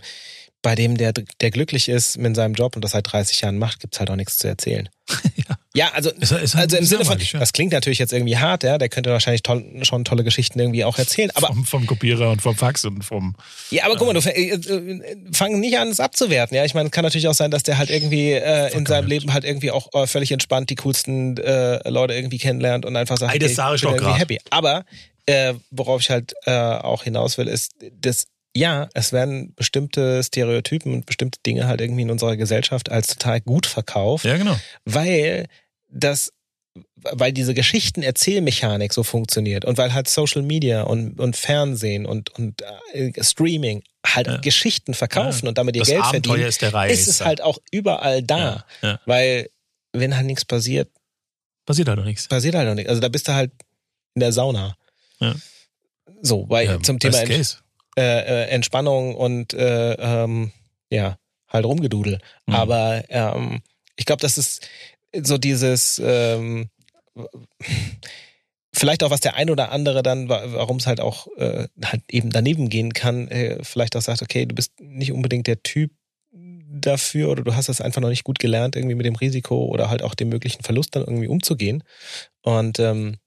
bei 0.62 0.75
dem, 0.75 0.95
der, 0.97 1.12
der 1.12 1.51
glücklich 1.51 1.89
ist 1.89 2.17
mit 2.17 2.36
seinem 2.36 2.53
Job 2.53 2.75
und 2.75 2.83
das 2.83 2.91
seit 2.91 3.12
30 3.12 3.41
Jahren 3.41 3.57
macht, 3.57 3.81
gibt's 3.81 3.99
halt 3.99 4.09
auch 4.09 4.15
nichts 4.15 4.38
zu 4.38 4.47
erzählen. 4.47 4.88
ja. 5.36 5.52
Ja, 5.75 5.91
also, 5.93 6.12
ist, 6.12 6.31
ist 6.31 6.55
also 6.55 6.77
im 6.77 6.86
Sinne 6.86 7.03
von, 7.03 7.17
ja. 7.17 7.39
das 7.39 7.51
klingt 7.51 7.73
natürlich 7.73 7.97
jetzt 7.97 8.13
irgendwie 8.13 8.38
hart, 8.38 8.63
ja, 8.63 8.77
der 8.77 8.89
könnte 8.89 9.09
wahrscheinlich 9.09 9.41
toll, 9.41 9.65
schon 9.81 10.05
tolle 10.05 10.23
Geschichten 10.23 10.59
irgendwie 10.59 10.86
auch 10.86 10.99
erzählen, 10.99 11.31
aber. 11.33 11.47
Vom, 11.47 11.65
vom 11.65 11.88
Kopierer 11.88 12.29
und 12.29 12.43
vom 12.43 12.55
Fax 12.55 12.86
und 12.86 13.03
vom. 13.03 13.36
Ja, 13.71 13.86
aber 13.86 13.95
guck 13.95 14.05
mal, 14.05 14.13
du 14.13 14.29
äh, 14.29 14.51
äh, 14.51 15.15
fang 15.31 15.59
nicht 15.59 15.79
an, 15.79 15.88
es 15.88 15.99
abzuwerten, 15.99 16.55
ja. 16.55 16.63
Ich 16.63 16.75
meine, 16.75 16.91
kann 16.91 17.03
natürlich 17.03 17.27
auch 17.27 17.33
sein, 17.33 17.49
dass 17.49 17.63
der 17.63 17.79
halt 17.79 17.89
irgendwie 17.89 18.33
äh, 18.33 18.71
in 18.77 18.86
seinem 18.86 19.07
Leben 19.07 19.33
halt 19.33 19.45
irgendwie 19.45 19.71
auch 19.71 19.88
äh, 19.93 20.05
völlig 20.05 20.31
entspannt 20.31 20.69
die 20.69 20.75
coolsten 20.75 21.38
äh, 21.38 21.89
Leute 21.89 22.13
irgendwie 22.13 22.38
kennenlernt 22.38 22.86
und 22.86 22.95
einfach 22.95 23.17
sagt, 23.17 23.33
okay, 23.36 23.45
ich 23.45 23.55
bin 23.81 23.93
irgendwie 23.93 24.13
happy. 24.13 24.39
Aber 24.51 24.86
äh, 25.25 25.55
worauf 25.71 26.01
ich 26.01 26.12
halt 26.12 26.33
äh, 26.45 26.51
auch 26.51 27.03
hinaus 27.03 27.39
will, 27.39 27.47
ist, 27.47 27.71
das 27.99 28.25
ja, 28.55 28.88
es 28.93 29.12
werden 29.12 29.53
bestimmte 29.55 30.21
Stereotypen 30.23 30.93
und 30.93 31.05
bestimmte 31.05 31.39
Dinge 31.45 31.67
halt 31.67 31.81
irgendwie 31.81 32.03
in 32.03 32.12
unserer 32.12 32.38
Gesellschaft 32.38 32.91
als 32.91 33.07
total 33.07 33.41
gut 33.41 33.65
verkauft. 33.65 34.25
Ja, 34.25 34.38
genau. 34.38 34.55
Weil 34.86 35.47
das, 35.93 36.34
weil 36.95 37.32
diese 37.32 37.53
Geschichtenerzählmechanik 37.53 38.93
so 38.93 39.03
funktioniert 39.03 39.63
und 39.65 39.77
weil 39.77 39.93
halt 39.93 40.10
Social 40.10 40.41
Media 40.41 40.84
und, 40.84 41.19
und 41.19 41.36
Fernsehen 41.36 42.06
und, 42.06 42.32
und 42.38 42.62
äh, 42.93 43.12
Streaming 43.23 43.84
halt 44.06 44.27
ja. 44.27 44.38
Geschichten 44.38 44.93
verkaufen 44.93 45.45
ja. 45.45 45.49
und 45.49 45.58
damit 45.58 45.75
ihr 45.75 45.82
das 45.82 45.89
Geld 45.89 46.03
Abenteuer 46.03 46.32
verdienen, 46.32 46.49
ist, 46.49 46.62
der 46.62 46.73
Reise. 46.73 46.93
ist 46.93 47.08
es 47.08 47.21
halt 47.21 47.41
auch 47.41 47.58
überall 47.71 48.23
da. 48.23 48.65
Ja. 48.82 48.99
Weil 49.06 49.49
wenn 49.93 50.15
halt 50.15 50.25
nichts 50.25 50.45
passiert, 50.45 50.89
passiert 51.65 51.88
halt 51.88 51.99
noch 51.99 52.06
nichts. 52.06 52.27
Passiert 52.27 52.56
halt 52.56 52.67
noch 52.67 52.75
nichts. 52.75 52.89
Also 52.89 53.01
da 53.01 53.10
bist 53.10 53.27
du 53.27 53.34
halt 53.34 53.51
in 54.15 54.21
der 54.21 54.32
Sauna. 54.32 54.75
Ja. 55.19 55.36
So, 56.21 56.49
weil 56.49 56.82
zum 56.82 56.99
Thema 56.99 57.19
äh, 57.19 57.45
äh, 57.97 58.47
Entspannung 58.49 59.15
und 59.15 59.53
äh, 59.53 59.93
ähm, 59.93 60.51
ja, 60.89 61.17
halt 61.47 61.65
rumgedudel. 61.65 62.19
Mhm. 62.47 62.53
Aber 62.56 63.03
ähm, 63.10 63.62
ich 63.95 64.06
glaube, 64.06 64.21
das 64.21 64.38
ist 64.38 64.67
so 65.21 65.38
dieses 65.38 66.02
ähm, 66.04 66.69
vielleicht 68.73 69.04
auch 69.04 69.12
was 69.12 69.19
der 69.21 69.36
ein 69.36 69.49
oder 69.49 69.71
andere 69.71 70.04
dann, 70.04 70.30
warum 70.30 70.78
es 70.78 70.88
halt 70.88 70.99
auch 70.99 71.28
äh, 71.38 71.67
halt 71.86 72.02
eben 72.10 72.32
daneben 72.32 72.69
gehen 72.69 72.93
kann, 72.93 73.28
äh, 73.28 73.63
vielleicht 73.63 73.95
auch 73.95 74.02
sagt, 74.02 74.21
okay, 74.21 74.45
du 74.45 74.56
bist 74.56 74.73
nicht 74.80 75.12
unbedingt 75.12 75.47
der 75.47 75.62
Typ 75.62 75.91
dafür 76.34 77.30
oder 77.30 77.43
du 77.43 77.56
hast 77.56 77.69
das 77.69 77.82
einfach 77.82 78.02
noch 78.02 78.10
nicht 78.10 78.23
gut 78.23 78.39
gelernt, 78.39 78.76
irgendwie 78.76 78.95
mit 78.95 79.06
dem 79.06 79.15
Risiko 79.15 79.65
oder 79.65 79.89
halt 79.89 80.02
auch 80.02 80.15
dem 80.15 80.30
möglichen 80.30 80.63
Verlust 80.63 80.95
dann 80.95 81.04
irgendwie 81.04 81.28
umzugehen. 81.28 81.84
Und 82.41 82.80
ähm, 82.80 83.17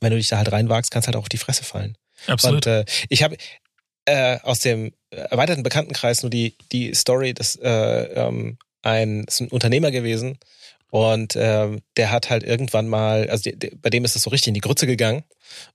wenn 0.00 0.10
du 0.10 0.18
dich 0.18 0.28
da 0.28 0.36
halt 0.36 0.52
reinwagst, 0.52 0.90
kannst 0.90 1.08
halt 1.08 1.16
auch 1.16 1.22
auf 1.22 1.28
die 1.28 1.38
Fresse 1.38 1.64
fallen. 1.64 1.96
Absolut. 2.26 2.66
Und 2.66 2.72
äh, 2.72 2.84
ich 3.08 3.22
habe 3.22 3.36
äh, 4.04 4.38
aus 4.42 4.60
dem 4.60 4.92
erweiterten 5.10 5.62
Bekanntenkreis 5.62 6.22
nur 6.22 6.30
die, 6.30 6.56
die 6.70 6.94
Story, 6.94 7.32
dass 7.32 7.56
äh, 7.56 7.68
ähm, 7.68 8.58
ein, 8.82 9.24
ist 9.24 9.40
ein 9.40 9.48
Unternehmer 9.48 9.90
gewesen 9.90 10.38
und 10.90 11.36
äh, 11.36 11.78
der 11.96 12.10
hat 12.10 12.30
halt 12.30 12.42
irgendwann 12.42 12.88
mal, 12.88 13.28
also 13.30 13.50
die, 13.50 13.58
die, 13.58 13.76
bei 13.76 13.90
dem 13.90 14.04
ist 14.04 14.16
es 14.16 14.22
so 14.22 14.30
richtig 14.30 14.48
in 14.48 14.54
die 14.54 14.60
Grütze 14.60 14.86
gegangen 14.86 15.24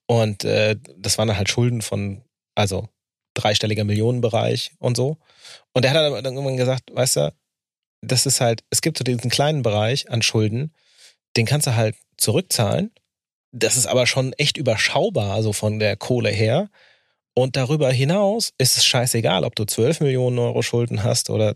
und 0.08 0.44
äh, 0.44 0.76
das 0.98 1.18
waren 1.18 1.36
halt 1.36 1.50
Schulden 1.50 1.82
von, 1.82 2.24
also 2.56 2.90
dreistelliger 3.36 3.84
Millionenbereich 3.84 4.72
und 4.80 4.98
so. 4.98 5.18
Und 5.74 5.84
der 5.84 5.92
hat 5.92 5.98
dann 5.98 6.36
irgendwann 6.36 6.58
gesagt, 6.58 6.92
weißt 6.94 7.16
du, 7.18 7.34
das 8.02 8.26
ist 8.26 8.42
halt, 8.42 8.64
es 8.70 8.82
gibt 8.82 8.98
so 8.98 9.04
diesen 9.04 9.30
kleinen 9.30 9.62
Bereich 9.62 10.10
an 10.10 10.22
Schulden, 10.22 10.74
den 11.38 11.46
kannst 11.46 11.68
du 11.68 11.76
halt 11.76 11.96
zurückzahlen. 12.18 12.92
Das 13.52 13.78
ist 13.78 13.88
aber 13.88 14.08
schon 14.08 14.34
echt 14.34 14.58
überschaubar, 14.58 15.34
also 15.34 15.54
von 15.54 15.80
der 15.80 15.96
Kohle 15.96 16.30
her. 16.30 16.70
Und 17.36 17.56
darüber 17.56 17.92
hinaus 17.92 18.54
ist 18.58 18.78
es 18.78 18.86
scheißegal, 18.86 19.44
ob 19.44 19.56
du 19.56 19.66
12 19.66 20.02
Millionen 20.02 20.38
Euro 20.40 20.62
Schulden 20.62 21.04
hast 21.04 21.30
oder 21.30 21.56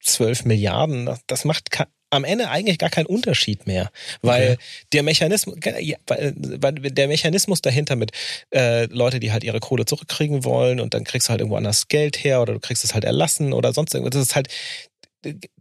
12 0.00 0.44
Milliarden. 0.44 1.10
Das 1.26 1.44
macht 1.44 1.70
am 2.12 2.24
Ende 2.24 2.50
eigentlich 2.50 2.78
gar 2.78 2.90
keinen 2.90 3.06
Unterschied 3.06 3.66
mehr, 3.66 3.90
weil 4.20 4.52
okay. 4.52 4.62
der 4.92 5.02
Mechanismus, 5.02 5.56
weil 5.56 6.74
der 6.74 7.08
Mechanismus 7.08 7.62
dahinter 7.62 7.96
mit 7.96 8.12
äh, 8.54 8.84
Leute, 8.86 9.18
die 9.18 9.32
halt 9.32 9.44
ihre 9.44 9.60
Kohle 9.60 9.86
zurückkriegen 9.86 10.44
wollen 10.44 10.78
und 10.78 10.92
dann 10.92 11.04
kriegst 11.04 11.28
du 11.28 11.30
halt 11.30 11.40
irgendwo 11.40 11.56
anders 11.56 11.88
Geld 11.88 12.22
her 12.22 12.42
oder 12.42 12.52
du 12.52 12.60
kriegst 12.60 12.84
es 12.84 12.92
halt 12.92 13.04
erlassen 13.04 13.54
oder 13.54 13.72
sonst 13.72 13.94
irgendwas. 13.94 14.12
Das 14.12 14.28
ist 14.28 14.36
halt 14.36 14.48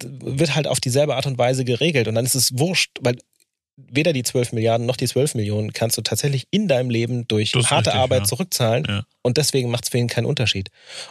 wird 0.04 0.56
halt 0.56 0.68
auf 0.68 0.80
dieselbe 0.80 1.16
Art 1.16 1.28
und 1.28 1.38
Weise 1.38 1.64
geregelt 1.64 2.08
und 2.08 2.16
dann 2.16 2.26
ist 2.26 2.36
es 2.36 2.58
wurscht, 2.58 2.98
weil 3.00 3.16
weder 3.78 4.12
die 4.12 4.24
12 4.24 4.52
Milliarden 4.52 4.86
noch 4.86 4.98
die 4.98 5.08
12 5.08 5.36
Millionen 5.36 5.72
kannst 5.72 5.98
du 5.98 6.02
tatsächlich 6.02 6.48
in 6.52 6.68
deinem 6.68 6.90
Leben 6.90 7.28
durch 7.28 7.54
harte 7.54 7.76
richtig, 7.76 7.94
Arbeit 7.94 8.22
ja. 8.22 8.26
zurückzahlen. 8.26 8.86
Ja. 8.88 9.04
Und 9.22 9.38
deswegen 9.38 9.70
macht 9.70 9.86
es 9.86 9.90
für 9.90 10.00
ihn 10.00 10.08
keinen 10.08 10.26
Unterschied. 10.26 10.70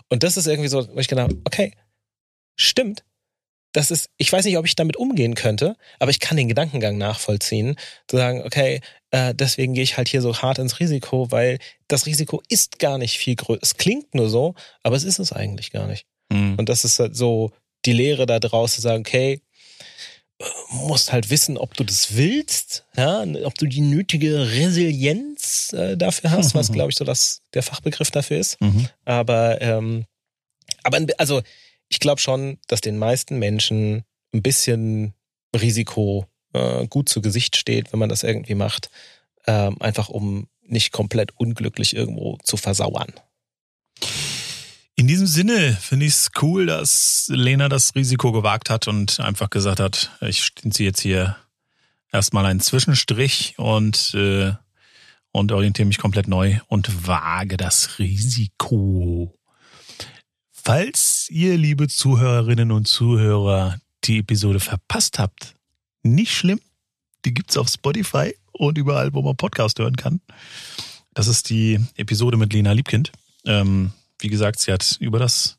Und 0.09 0.22
das 0.22 0.37
ist 0.37 0.46
irgendwie 0.46 0.68
so, 0.68 0.87
wo 0.94 0.98
ich 0.98 1.09
gedacht 1.09 1.33
okay, 1.44 1.72
stimmt. 2.57 3.05
Das 3.72 3.90
ist, 3.90 4.11
ich 4.16 4.33
weiß 4.33 4.44
nicht, 4.44 4.59
ob 4.59 4.66
ich 4.66 4.74
damit 4.74 4.96
umgehen 4.96 5.35
könnte, 5.35 5.76
aber 5.98 6.11
ich 6.11 6.18
kann 6.18 6.37
den 6.37 6.48
Gedankengang 6.48 6.98
nachvollziehen, 6.98 7.76
zu 8.09 8.16
sagen, 8.16 8.42
okay, 8.42 8.80
äh, 9.11 9.35
deswegen 9.35 9.74
gehe 9.74 9.83
ich 9.83 9.96
halt 9.96 10.09
hier 10.09 10.22
so 10.22 10.37
hart 10.37 10.59
ins 10.59 10.80
Risiko, 10.80 11.30
weil 11.30 11.59
das 11.88 12.06
Risiko 12.06 12.42
ist 12.48 12.78
gar 12.78 12.98
nicht 12.98 13.18
viel 13.18 13.37
größer. 13.37 13.61
Es 13.62 13.76
klingt 13.76 14.14
nur 14.14 14.28
so, 14.28 14.54
aber 14.83 14.96
es 14.96 15.04
ist 15.04 15.18
es 15.18 15.33
eigentlich 15.33 15.70
gar 15.70 15.87
nicht. 15.87 16.06
Mhm. 16.33 16.56
Und 16.59 16.68
das 16.68 16.85
ist 16.85 16.98
halt 16.98 17.16
so 17.16 17.52
die 17.85 17.92
Lehre 17.92 18.26
da 18.26 18.40
draus 18.40 18.74
zu 18.74 18.80
sagen, 18.80 19.04
okay, 19.06 19.40
musst 20.70 21.12
halt 21.12 21.30
wissen, 21.30 21.59
ob 21.59 21.74
du 21.74 21.85
das 21.85 22.16
willst, 22.16 22.87
ja, 22.96 23.24
ob 23.44 23.54
du 23.56 23.66
die 23.66 23.83
nötige 23.83 24.52
Resilienz 24.52 25.72
äh, 25.72 25.96
dafür 25.96 26.30
hast, 26.30 26.54
was 26.54 26.72
glaube 26.72 26.90
ich 26.90 26.96
so 26.96 27.04
das 27.04 27.42
der 27.54 27.62
Fachbegriff 27.62 28.11
dafür 28.11 28.38
ist. 28.38 28.61
Mhm. 28.61 28.88
Aber 29.04 29.61
ähm, 29.61 30.06
aber 30.83 30.98
also 31.18 31.42
ich 31.90 32.00
glaube 32.00 32.20
schon, 32.20 32.59
dass 32.68 32.81
den 32.81 32.96
meisten 32.96 33.38
Menschen 33.38 34.05
ein 34.33 34.42
bisschen 34.42 35.12
Risiko 35.55 36.26
äh, 36.55 36.87
gut 36.87 37.09
zu 37.09 37.20
Gesicht 37.20 37.57
steht, 37.57 37.92
wenn 37.92 37.98
man 37.98 38.09
das 38.09 38.22
irgendwie 38.22 38.55
macht, 38.55 38.90
ähm, 39.46 39.76
einfach 39.83 40.09
um 40.09 40.48
nicht 40.62 40.92
komplett 40.92 41.33
unglücklich 41.37 41.94
irgendwo 41.94 42.38
zu 42.44 42.57
versauern. 42.57 43.12
In 44.94 45.09
diesem 45.09 45.26
Sinne 45.26 45.76
finde 45.81 46.07
ich 46.07 46.12
es 46.12 46.31
cool, 46.42 46.66
dass 46.66 47.26
Lena 47.33 47.68
das 47.68 47.94
Risiko 47.94 48.33
gewagt 48.33 48.70
hat 48.70 48.87
und 48.87 49.18
einfach 49.18 49.50
gesagt 49.50 49.81
hat, 49.81 50.11
ich 50.20 50.53
ziehe 50.55 50.90
jetzt 50.90 51.00
hier 51.00 51.37
erstmal 52.12 52.46
einen 52.46 52.61
Zwischenstrich 52.61 53.55
und, 53.57 54.14
äh, 54.14 54.53
und 55.33 55.53
orientiere 55.53 55.87
mich 55.87 55.98
komplett 55.98 56.29
neu 56.29 56.59
und 56.68 57.07
wage 57.07 57.57
das 57.57 57.98
Risiko. 57.98 59.39
Falls 60.62 61.29
ihr, 61.31 61.57
liebe 61.57 61.88
Zuhörerinnen 61.88 62.70
und 62.70 62.87
Zuhörer, 62.87 63.81
die 64.05 64.18
Episode 64.18 64.61
verpasst 64.61 65.18
habt, 65.18 65.55
nicht 66.03 66.33
schlimm. 66.33 66.61
Die 67.25 67.33
gibt's 67.33 67.57
auf 67.57 67.68
Spotify 67.68 68.35
und 68.53 68.77
überall, 68.77 69.14
wo 69.14 69.23
man 69.23 69.37
Podcast 69.37 69.79
hören 69.79 69.96
kann. 69.96 70.20
Das 71.14 71.29
ist 71.29 71.49
die 71.49 71.81
Episode 71.96 72.37
mit 72.37 72.53
Lena 72.53 72.73
Liebkind. 72.73 73.11
Ähm, 73.46 73.92
wie 74.18 74.29
gesagt, 74.29 74.61
sie 74.61 74.70
hat 74.70 74.99
über 75.01 75.18
das, 75.18 75.59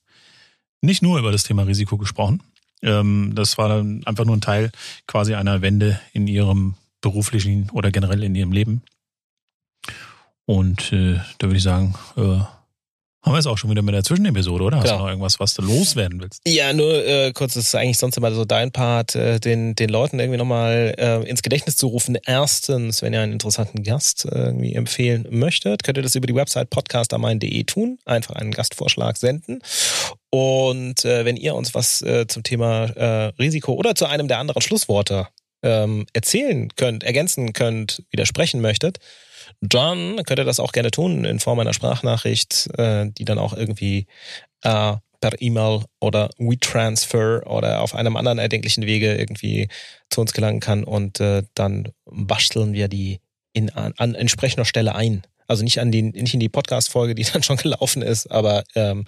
nicht 0.82 1.02
nur 1.02 1.18
über 1.18 1.32
das 1.32 1.44
Thema 1.44 1.64
Risiko 1.64 1.98
gesprochen. 1.98 2.44
Ähm, 2.84 3.32
das 3.34 3.58
war 3.58 3.70
dann 3.70 4.06
einfach 4.06 4.26
nur 4.26 4.38
ein 4.38 4.42
Teil 4.42 4.72
quasi 5.08 5.34
einer 5.34 5.64
Wende 5.64 6.00
in 6.14 6.28
ihrem 6.28 6.76
beruflichen 7.02 7.72
oder 7.72 7.92
generell 7.92 8.24
in 8.24 8.36
ihrem 8.36 8.52
Leben. 8.52 8.84
Und 10.46 10.94
äh, 10.94 11.20
da 11.40 11.48
würde 11.48 11.58
ich 11.58 11.64
sagen, 11.64 11.96
äh, 12.18 12.42
haben 13.23 13.34
wir 13.34 13.39
es 13.39 13.45
auch 13.45 13.57
schon 13.57 13.69
wieder 13.69 13.81
mit 13.84 13.93
der 13.93 14.03
Zwischenepisode, 14.03 14.63
oder? 14.63 14.77
Hast 14.77 14.84
Genau. 14.86 14.97
du 14.97 15.01
noch 15.03 15.10
irgendwas, 15.10 15.39
was 15.39 15.53
du 15.53 15.62
loswerden 15.62 16.19
willst? 16.21 16.41
Ja, 16.47 16.73
nur 16.73 17.05
äh, 17.05 17.31
kurz, 17.34 17.53
das 17.53 17.65
ist 17.67 17.75
eigentlich 17.75 17.97
sonst 17.99 18.17
immer 18.17 18.31
so 18.34 18.45
dein 18.45 18.71
Part, 18.71 19.15
äh, 19.15 19.39
den, 19.39 19.75
den 19.75 19.89
Leuten 19.89 20.19
irgendwie 20.19 20.38
nochmal 20.39 20.95
äh, 20.97 21.29
ins 21.29 21.43
Gedächtnis 21.43 21.75
zu 21.77 21.88
rufen. 21.88 22.17
Erstens, 22.25 23.01
wenn 23.01 23.13
ihr 23.13 23.21
einen 23.21 23.34
interessanten 23.34 23.84
Gast 23.84 24.25
äh, 24.25 24.29
irgendwie 24.45 24.73
empfehlen 24.73 25.27
möchtet, 25.29 25.84
könnt 25.84 25.97
ihr 25.97 26.03
das 26.03 26.15
über 26.15 26.25
die 26.27 26.36
Website 26.36 26.69
podcastermein.de 26.71 27.63
tun. 27.65 27.99
Einfach 28.05 28.36
einen 28.36 28.51
Gastvorschlag 28.51 29.17
senden. 29.17 29.60
Und 30.31 31.05
äh, 31.05 31.25
wenn 31.25 31.38
ihr 31.38 31.55
uns 31.55 31.75
was 31.75 32.01
äh, 32.01 32.25
zum 32.27 32.43
Thema 32.43 32.86
äh, 32.86 33.25
Risiko 33.39 33.73
oder 33.73 33.95
zu 33.95 34.05
einem 34.05 34.27
der 34.27 34.39
anderen 34.39 34.62
Schlussworte 34.62 35.27
ähm, 35.63 36.07
erzählen 36.13 36.69
könnt, 36.75 37.03
ergänzen 37.03 37.53
könnt, 37.53 38.03
widersprechen 38.10 38.62
möchtet, 38.62 38.97
dann 39.60 40.24
könnt 40.24 40.40
ihr 40.40 40.46
das 40.46 40.60
auch 40.60 40.72
gerne 40.72 40.92
tun 40.92 41.26
in 41.26 41.40
Form 41.40 41.60
einer 41.60 41.74
Sprachnachricht, 41.74 42.70
äh, 42.78 43.10
die 43.10 43.26
dann 43.26 43.40
auch 43.40 43.54
irgendwie 43.54 44.08
äh, 44.64 44.96
per 45.22 45.40
E-Mail 45.40 45.86
oder 46.00 46.30
WeTransfer 46.38 47.46
oder 47.46 47.82
auf 47.82 47.96
einem 47.96 48.18
anderen 48.18 48.40
erdenklichen 48.40 48.86
Wege 48.86 49.16
irgendwie 49.16 49.70
zu 50.10 50.22
uns 50.22 50.34
gelangen 50.34 50.60
kann 50.60 50.84
und 50.84 51.20
äh, 51.20 51.44
dann 51.54 51.90
basteln 52.06 52.74
wir 52.74 52.88
die 52.88 53.20
in, 53.54 53.70
an, 53.70 53.94
an 53.98 54.16
entsprechender 54.16 54.66
Stelle 54.66 54.96
ein. 54.96 55.24
Also 55.48 55.64
nicht 55.64 55.80
an 55.80 55.92
die, 55.92 56.02
nicht 56.02 56.34
in 56.34 56.40
die 56.40 56.50
Podcast-Folge, 56.50 57.14
die 57.16 57.24
dann 57.34 57.44
schon 57.44 57.58
gelaufen 57.58 58.02
ist, 58.02 58.32
aber 58.32 58.64
ähm, 58.76 59.06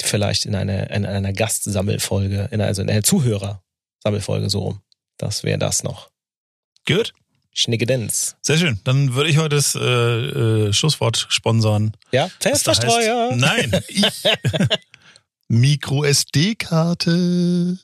vielleicht 0.00 0.46
in 0.46 0.54
eine 0.54 0.86
in 0.94 1.04
einer 1.04 1.32
Gastsammelfolge, 1.32 2.48
in, 2.50 2.60
also 2.60 2.82
in 2.82 2.90
einer 2.90 3.02
Zuhörersammelfolge 3.02 4.48
so 4.48 4.60
rum. 4.60 4.82
Das 5.16 5.44
wäre 5.44 5.58
das 5.58 5.82
noch. 5.82 6.10
Gut. 6.86 7.12
Schnickedenz. 7.52 8.36
Sehr 8.40 8.58
schön. 8.58 8.80
Dann 8.84 9.14
würde 9.14 9.30
ich 9.30 9.38
heute 9.38 9.56
das 9.56 9.74
äh, 9.74 9.80
äh, 9.80 10.72
Schlusswort 10.72 11.26
sponsern. 11.28 11.92
Ja, 12.10 12.30
Festverstreuer. 12.40 13.34
Nein, 13.36 13.78
ich. 13.88 14.04
Micro 15.48 16.02
SD-Karte. 16.04 17.78